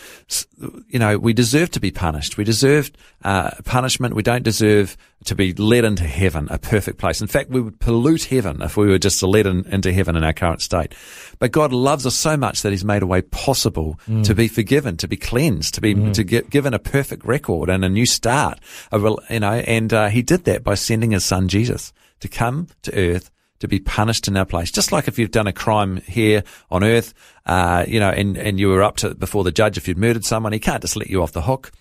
you 0.88 1.00
know, 1.00 1.18
we 1.18 1.34
deserve 1.34 1.72
to 1.72 1.80
be 1.80 1.92
punished. 1.92 2.38
We 2.38 2.44
deserve, 2.44 2.92
uh, 3.24 3.52
punishment. 3.66 4.16
We 4.16 4.24
don't 4.24 4.44
deserve 4.44 4.96
to 5.26 5.36
be 5.36 5.54
led 5.54 5.86
into 5.86 6.04
heaven, 6.04 6.48
a 6.52 6.58
perfect 6.58 6.98
place. 6.98 7.22
In 7.22 7.28
fact, 7.28 7.50
we 7.50 7.62
would 7.62 7.80
pollute 7.80 8.26
heaven 8.26 8.62
if 8.62 8.78
we 8.78 8.88
were 8.88 9.00
just 9.00 9.20
to 9.20 9.28
let 9.28 9.46
in, 9.48 9.66
into 9.68 9.92
heaven 9.94 10.16
in 10.16 10.24
our 10.24 10.34
current 10.34 10.62
state. 10.62 10.94
But 11.40 11.52
God 11.52 11.72
loves 11.72 12.06
us 12.06 12.16
so 12.16 12.36
much 12.38 12.62
that 12.62 12.72
He's 12.72 12.86
made 12.86 13.04
a 13.04 13.08
way 13.08 13.22
possible 13.22 14.00
Mm. 14.08 14.24
to 14.26 14.36
be 14.36 14.48
forgiven, 14.48 14.98
to 14.98 15.08
be 15.08 15.16
cleansed, 15.18 15.74
to 15.76 15.82
be 15.82 15.94
to 16.12 16.24
get 16.24 16.50
given 16.50 16.74
a 16.74 16.80
perfect 16.80 17.26
record 17.26 17.70
and 17.70 17.84
a 17.86 17.90
new 17.90 18.06
start. 18.06 18.60
A 18.92 19.00
you 19.30 19.40
know, 19.40 19.54
and 19.54 19.94
uh, 19.94 20.08
He 20.10 20.22
did 20.22 20.44
that 20.46 20.64
by 20.64 20.76
sending 20.76 21.12
His 21.12 21.24
Son 21.26 21.48
Jesus 21.48 21.94
to 22.20 22.28
come 22.28 22.68
to 22.84 22.94
earth 22.98 23.30
to 23.60 23.68
be 23.68 23.80
punished 23.80 24.28
in 24.28 24.36
our 24.36 24.46
place. 24.46 24.72
Just 24.72 24.92
like 24.92 25.08
if 25.08 25.18
you've 25.18 25.32
done 25.32 25.48
a 25.48 25.54
crime 25.54 25.98
here 26.06 26.44
on 26.70 26.84
earth, 26.84 27.14
uh, 27.46 27.86
you 27.88 28.00
know, 28.00 28.10
and, 28.10 28.36
and 28.38 28.60
you 28.60 28.68
were 28.68 28.84
up 28.84 28.98
to 28.98 29.16
before 29.16 29.44
the 29.46 29.52
judge 29.54 29.78
if 29.78 29.88
you'd 29.88 29.98
murdered 29.98 30.26
someone, 30.26 30.52
he 30.52 30.60
can't 30.60 30.82
just 30.82 30.98
let 30.98 31.10
you 31.10 31.22
off 31.24 31.32
the 31.32 31.44
hook. 31.44 31.72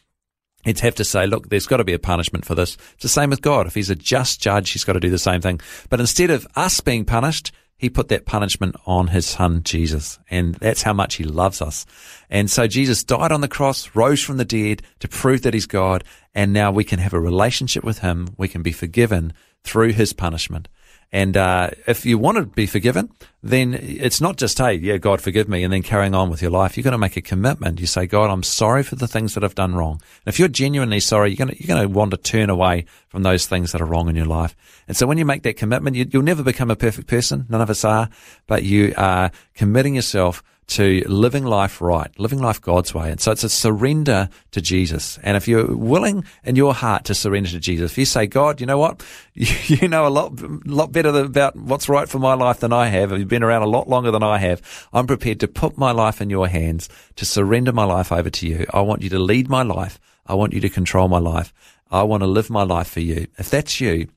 He'd 0.64 0.80
have 0.80 0.94
to 0.96 1.04
say, 1.04 1.26
look, 1.26 1.48
there's 1.48 1.66
got 1.66 1.78
to 1.78 1.84
be 1.84 1.92
a 1.92 1.98
punishment 1.98 2.44
for 2.44 2.54
this. 2.54 2.76
It's 2.94 3.02
the 3.02 3.08
same 3.08 3.30
with 3.30 3.42
God. 3.42 3.66
If 3.66 3.74
he's 3.74 3.90
a 3.90 3.96
just 3.96 4.40
judge, 4.40 4.70
he's 4.70 4.84
got 4.84 4.92
to 4.92 5.00
do 5.00 5.10
the 5.10 5.18
same 5.18 5.40
thing. 5.40 5.60
But 5.88 6.00
instead 6.00 6.30
of 6.30 6.46
us 6.54 6.80
being 6.80 7.04
punished, 7.04 7.52
he 7.76 7.90
put 7.90 8.08
that 8.08 8.26
punishment 8.26 8.76
on 8.86 9.08
his 9.08 9.26
son, 9.26 9.64
Jesus. 9.64 10.20
And 10.30 10.54
that's 10.54 10.82
how 10.82 10.92
much 10.92 11.16
he 11.16 11.24
loves 11.24 11.60
us. 11.60 11.84
And 12.30 12.48
so 12.48 12.68
Jesus 12.68 13.02
died 13.02 13.32
on 13.32 13.40
the 13.40 13.48
cross, 13.48 13.90
rose 13.96 14.22
from 14.22 14.36
the 14.36 14.44
dead 14.44 14.82
to 15.00 15.08
prove 15.08 15.42
that 15.42 15.52
he's 15.52 15.66
God. 15.66 16.04
And 16.32 16.52
now 16.52 16.70
we 16.70 16.84
can 16.84 17.00
have 17.00 17.12
a 17.12 17.18
relationship 17.18 17.82
with 17.82 17.98
him. 17.98 18.28
We 18.38 18.46
can 18.46 18.62
be 18.62 18.70
forgiven 18.70 19.32
through 19.64 19.94
his 19.94 20.12
punishment. 20.12 20.68
And 21.12 21.36
uh, 21.36 21.70
if 21.86 22.06
you 22.06 22.16
want 22.16 22.38
to 22.38 22.46
be 22.46 22.64
forgiven, 22.64 23.10
then 23.42 23.74
it's 23.74 24.20
not 24.20 24.38
just, 24.38 24.56
hey, 24.56 24.74
yeah, 24.74 24.96
God, 24.96 25.20
forgive 25.20 25.46
me, 25.46 25.62
and 25.62 25.70
then 25.70 25.82
carrying 25.82 26.14
on 26.14 26.30
with 26.30 26.40
your 26.40 26.50
life. 26.50 26.76
You've 26.76 26.84
got 26.84 26.92
to 26.92 26.98
make 26.98 27.18
a 27.18 27.20
commitment. 27.20 27.80
You 27.80 27.86
say, 27.86 28.06
God, 28.06 28.30
I'm 28.30 28.42
sorry 28.42 28.82
for 28.82 28.96
the 28.96 29.06
things 29.06 29.34
that 29.34 29.44
I've 29.44 29.54
done 29.54 29.74
wrong. 29.74 30.00
And 30.24 30.32
if 30.32 30.38
you're 30.38 30.48
genuinely 30.48 31.00
sorry, 31.00 31.30
you're 31.30 31.44
going 31.44 31.54
to, 31.54 31.62
you're 31.62 31.76
going 31.76 31.86
to 31.86 31.94
want 31.94 32.12
to 32.12 32.16
turn 32.16 32.48
away 32.48 32.86
from 33.08 33.24
those 33.24 33.46
things 33.46 33.72
that 33.72 33.82
are 33.82 33.86
wrong 33.86 34.08
in 34.08 34.16
your 34.16 34.26
life. 34.26 34.56
And 34.88 34.96
so 34.96 35.06
when 35.06 35.18
you 35.18 35.26
make 35.26 35.42
that 35.42 35.58
commitment, 35.58 35.96
you, 35.96 36.06
you'll 36.10 36.22
never 36.22 36.42
become 36.42 36.70
a 36.70 36.76
perfect 36.76 37.08
person. 37.08 37.44
None 37.50 37.60
of 37.60 37.68
us 37.68 37.84
are, 37.84 38.08
but 38.46 38.62
you 38.62 38.94
are 38.96 39.32
committing 39.54 39.96
yourself 39.96 40.42
to 40.68 41.02
living 41.06 41.44
life 41.44 41.80
right, 41.80 42.10
living 42.18 42.38
life 42.38 42.60
God's 42.60 42.94
way. 42.94 43.10
And 43.10 43.20
so 43.20 43.32
it's 43.32 43.44
a 43.44 43.48
surrender 43.48 44.28
to 44.52 44.60
Jesus. 44.60 45.18
And 45.22 45.36
if 45.36 45.46
you're 45.46 45.76
willing 45.76 46.24
in 46.44 46.56
your 46.56 46.72
heart 46.72 47.04
to 47.06 47.14
surrender 47.14 47.50
to 47.50 47.60
Jesus, 47.60 47.92
if 47.92 47.98
you 47.98 48.04
say, 48.04 48.26
God, 48.26 48.60
you 48.60 48.66
know 48.66 48.78
what? 48.78 49.04
You, 49.72 49.88
know 49.88 50.06
a 50.06 50.10
lot, 50.10 50.38
lot 50.66 50.92
better 50.92 51.08
about 51.08 51.56
what's 51.56 51.88
right 51.88 52.08
for 52.08 52.18
my 52.18 52.34
life 52.34 52.60
than 52.60 52.72
I 52.72 52.88
have. 52.88 53.10
You've 53.12 53.28
been 53.28 53.42
around 53.42 53.62
a 53.62 53.66
lot 53.66 53.88
longer 53.88 54.10
than 54.10 54.22
I 54.22 54.38
have. 54.38 54.88
I'm 54.92 55.06
prepared 55.06 55.40
to 55.40 55.48
put 55.48 55.78
my 55.78 55.90
life 55.92 56.20
in 56.20 56.30
your 56.30 56.46
hands, 56.46 56.88
to 57.16 57.24
surrender 57.24 57.72
my 57.72 57.84
life 57.84 58.12
over 58.12 58.30
to 58.30 58.46
you. 58.46 58.66
I 58.72 58.82
want 58.82 59.02
you 59.02 59.08
to 59.10 59.18
lead 59.18 59.48
my 59.48 59.62
life. 59.62 59.98
I 60.26 60.34
want 60.34 60.52
you 60.52 60.60
to 60.60 60.68
control 60.68 61.08
my 61.08 61.18
life. 61.18 61.52
I 61.90 62.02
want 62.02 62.22
to 62.22 62.26
live 62.26 62.50
my 62.50 62.62
life 62.62 62.88
for 62.88 63.00
you. 63.00 63.26
If 63.38 63.50
that's 63.50 63.80
you, 63.80 64.08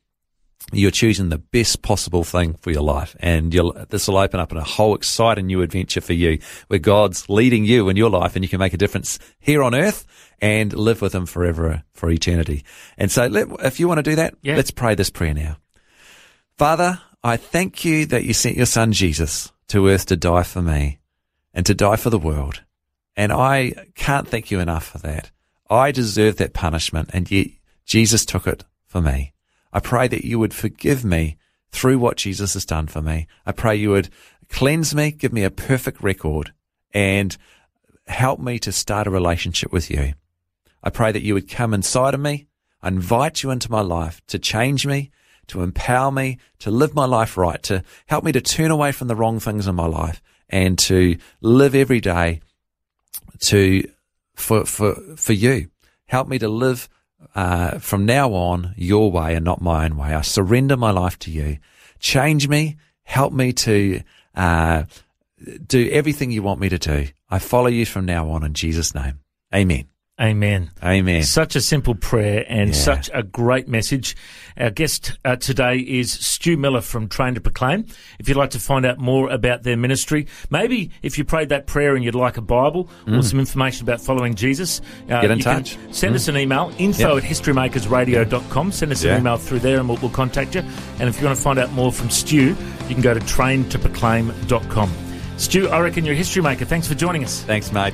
you're 0.71 0.91
choosing 0.91 1.29
the 1.29 1.37
best 1.37 1.81
possible 1.81 2.23
thing 2.23 2.55
for 2.55 2.71
your 2.71 2.81
life. 2.81 3.15
And 3.19 3.53
you'll, 3.53 3.73
this 3.89 4.07
will 4.07 4.17
open 4.17 4.39
up 4.39 4.51
in 4.51 4.57
a 4.57 4.63
whole 4.63 4.95
exciting 4.95 5.45
new 5.47 5.61
adventure 5.61 6.01
for 6.01 6.13
you 6.13 6.39
where 6.67 6.79
God's 6.79 7.29
leading 7.29 7.65
you 7.65 7.87
in 7.89 7.97
your 7.97 8.09
life 8.09 8.35
and 8.35 8.43
you 8.43 8.49
can 8.49 8.59
make 8.59 8.73
a 8.73 8.77
difference 8.77 9.19
here 9.39 9.61
on 9.61 9.75
earth 9.75 10.05
and 10.41 10.73
live 10.73 11.01
with 11.01 11.13
him 11.13 11.25
forever 11.25 11.83
for 11.93 12.09
eternity. 12.09 12.65
And 12.97 13.11
so 13.11 13.27
let, 13.27 13.47
if 13.63 13.79
you 13.79 13.87
want 13.87 13.99
to 13.99 14.03
do 14.03 14.15
that, 14.15 14.35
Yeah. 14.41 14.55
let's 14.55 14.71
pray 14.71 14.95
this 14.95 15.09
prayer 15.09 15.33
now. 15.33 15.57
Father, 16.57 16.99
I 17.23 17.37
thank 17.37 17.85
you 17.85 18.05
that 18.07 18.23
you 18.23 18.33
sent 18.33 18.57
your 18.57 18.65
son 18.65 18.91
Jesus 18.91 19.51
to 19.67 19.87
earth 19.87 20.07
to 20.07 20.17
die 20.17 20.43
for 20.43 20.61
me 20.61 20.99
and 21.53 21.65
to 21.65 21.73
die 21.75 21.95
for 21.95 22.09
the 22.09 22.19
world. 22.19 22.63
And 23.15 23.31
I 23.31 23.73
can't 23.95 24.27
thank 24.27 24.51
you 24.51 24.59
enough 24.59 24.87
for 24.87 24.97
that. 24.99 25.31
I 25.69 25.91
deserve 25.91 26.37
that 26.37 26.53
punishment 26.53 27.11
and 27.13 27.29
yet 27.29 27.47
Jesus 27.85 28.25
took 28.25 28.47
it 28.47 28.63
for 28.87 29.01
me. 29.01 29.34
I 29.75 29.81
pray 29.81 30.07
that 30.07 30.23
you 30.23 30.39
would 30.39 30.53
forgive 30.53 31.03
me 31.03 31.37
through 31.69 31.99
what 31.99 32.15
Jesus 32.15 32.53
has 32.53 32.65
done 32.65 32.87
for 32.87 33.01
me. 33.01 33.27
I 33.45 33.51
pray 33.51 33.75
you 33.75 33.89
would 33.89 34.07
cleanse 34.47 34.95
me, 34.95 35.11
give 35.11 35.33
me 35.33 35.43
a 35.43 35.51
perfect 35.51 36.01
record 36.01 36.53
and 36.93 37.35
help 38.07 38.39
me 38.39 38.57
to 38.59 38.71
start 38.71 39.05
a 39.05 39.11
relationship 39.11 39.73
with 39.73 39.91
you. 39.91 40.13
I 40.81 40.91
pray 40.91 41.11
that 41.11 41.23
you 41.23 41.33
would 41.33 41.49
come 41.49 41.73
inside 41.73 42.13
of 42.13 42.21
me. 42.21 42.47
Invite 42.81 43.43
you 43.43 43.51
into 43.51 43.69
my 43.69 43.81
life 43.81 44.21
to 44.27 44.39
change 44.39 44.87
me, 44.87 45.11
to 45.47 45.61
empower 45.61 46.09
me, 46.09 46.37
to 46.59 46.71
live 46.71 46.95
my 46.95 47.05
life 47.05 47.35
right, 47.35 47.61
to 47.63 47.83
help 48.05 48.23
me 48.23 48.31
to 48.31 48.39
turn 48.39 48.71
away 48.71 48.93
from 48.93 49.09
the 49.09 49.15
wrong 49.15 49.41
things 49.41 49.67
in 49.67 49.75
my 49.75 49.87
life 49.87 50.21
and 50.47 50.79
to 50.79 51.17
live 51.41 51.75
every 51.75 51.99
day 51.99 52.39
to, 53.39 53.85
for, 54.35 54.63
for, 54.63 54.95
for 55.17 55.33
you. 55.33 55.67
Help 56.05 56.29
me 56.29 56.39
to 56.39 56.47
live, 56.47 56.87
uh, 57.33 57.79
from 57.79 58.05
now 58.05 58.33
on 58.33 58.73
your 58.77 59.11
way 59.11 59.35
and 59.35 59.45
not 59.45 59.61
my 59.61 59.85
own 59.85 59.97
way. 59.97 60.13
I 60.13 60.21
surrender 60.21 60.77
my 60.77 60.91
life 60.91 61.17
to 61.19 61.31
you. 61.31 61.57
Change 61.99 62.47
me. 62.47 62.77
Help 63.03 63.33
me 63.33 63.53
to, 63.53 64.01
uh, 64.35 64.83
do 65.67 65.89
everything 65.91 66.31
you 66.31 66.43
want 66.43 66.59
me 66.59 66.69
to 66.69 66.77
do. 66.77 67.07
I 67.29 67.39
follow 67.39 67.67
you 67.67 67.85
from 67.85 68.05
now 68.05 68.29
on 68.29 68.43
in 68.43 68.53
Jesus' 68.53 68.95
name. 68.95 69.19
Amen. 69.53 69.94
Amen. 70.21 70.71
Amen. 70.81 71.23
Such 71.23 71.57
a 71.57 71.61
simple 71.61 71.93
prayer 71.93 72.45
and 72.47 72.69
Yeah. 72.69 72.75
such 72.75 73.09
a 73.13 73.21
great 73.21 73.67
message. 73.67 74.15
Our 74.57 74.69
guest 74.69 75.17
uh, 75.25 75.35
today 75.35 75.79
is 75.79 76.13
Stu 76.13 76.55
Miller 76.55 76.79
from 76.79 77.09
Train 77.09 77.33
to 77.35 77.41
Proclaim. 77.41 77.83
If 78.17 78.29
you'd 78.29 78.37
like 78.37 78.51
to 78.51 78.59
find 78.59 78.85
out 78.85 78.97
more 78.97 79.29
about 79.29 79.63
their 79.63 79.75
ministry, 79.75 80.27
maybe 80.49 80.89
if 81.03 81.17
you 81.17 81.25
prayed 81.25 81.49
that 81.49 81.67
prayer 81.67 81.95
and 81.95 82.05
you'd 82.05 82.15
like 82.15 82.37
a 82.37 82.41
Bible 82.41 82.89
or 83.11 83.21
some 83.23 83.39
information 83.41 83.83
about 83.85 83.99
following 83.99 84.35
Jesus, 84.35 84.79
uh, 85.09 85.15
Mm. 85.15 85.21
Get 85.21 85.31
in 85.31 85.39
touch. 85.39 85.75
Mm. 85.77 85.93
Send 85.93 86.15
us 86.15 86.29
an 86.29 86.37
email, 86.37 86.71
info 86.77 87.15
Yep. 87.15 87.23
at 87.25 87.29
historymakersradio.com. 87.29 88.71
Send 88.71 88.93
us 88.93 89.03
Yeah. 89.03 89.15
an 89.15 89.19
email 89.21 89.35
through 89.35 89.59
there 89.59 89.79
and 89.79 89.89
we'll, 89.89 89.97
we'll 89.97 90.11
contact 90.11 90.55
you. 90.55 90.63
And 91.01 91.09
if 91.09 91.19
you 91.19 91.25
want 91.25 91.35
to 91.37 91.43
find 91.43 91.59
out 91.59 91.73
more 91.73 91.91
from 91.91 92.09
Stu, 92.09 92.55
you 92.87 92.93
can 92.95 93.01
go 93.01 93.13
to 93.13 93.19
traintoproclaim.com. 93.19 94.91
Stu, 95.35 95.67
I 95.67 95.79
reckon 95.81 96.05
you're 96.05 96.13
a 96.13 96.17
history 96.17 96.41
maker. 96.41 96.63
Thanks 96.63 96.87
for 96.87 96.95
joining 96.95 97.25
us. 97.25 97.41
Thanks, 97.41 97.73
mate. 97.73 97.93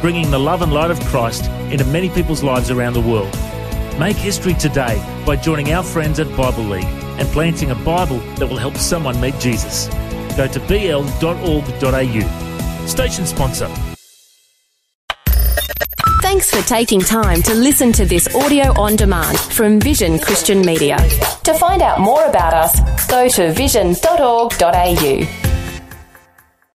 bringing 0.00 0.30
the 0.30 0.38
love 0.38 0.62
and 0.62 0.72
light 0.72 0.90
of 0.90 1.00
Christ 1.06 1.44
into 1.70 1.84
many 1.84 2.08
people's 2.10 2.42
lives 2.42 2.70
around 2.70 2.94
the 2.94 3.00
world. 3.00 3.32
Make 3.98 4.16
history 4.16 4.54
today 4.54 4.96
by 5.26 5.36
joining 5.36 5.72
our 5.72 5.82
friends 5.82 6.20
at 6.20 6.28
Bible 6.36 6.64
League. 6.64 7.00
and 7.20 7.28
planting 7.28 7.70
a 7.70 7.74
Bible 7.74 8.18
that 8.36 8.46
will 8.48 8.56
help 8.56 8.76
someone 8.76 9.20
meet 9.20 9.38
Jesus. 9.38 9.88
Go 10.36 10.48
to 10.48 10.58
bl.org.au. 10.60 11.06
Station 12.86 13.26
sponsor. 13.26 13.68
Thanks 16.22 16.50
for 16.50 16.66
taking 16.66 17.00
time 17.00 17.42
to 17.42 17.54
listen 17.54 17.92
to 17.92 18.06
this 18.06 18.34
audio 18.34 18.72
on 18.80 18.96
demand 18.96 19.38
from 19.38 19.80
Vision 19.80 20.18
Christian 20.18 20.62
Media. 20.62 20.96
To 21.44 21.54
find 21.54 21.82
out 21.82 22.00
more 22.00 22.24
about 22.24 22.54
us, 22.54 23.06
go 23.08 23.28
to 23.28 23.52
vision.org.au. 23.52 25.39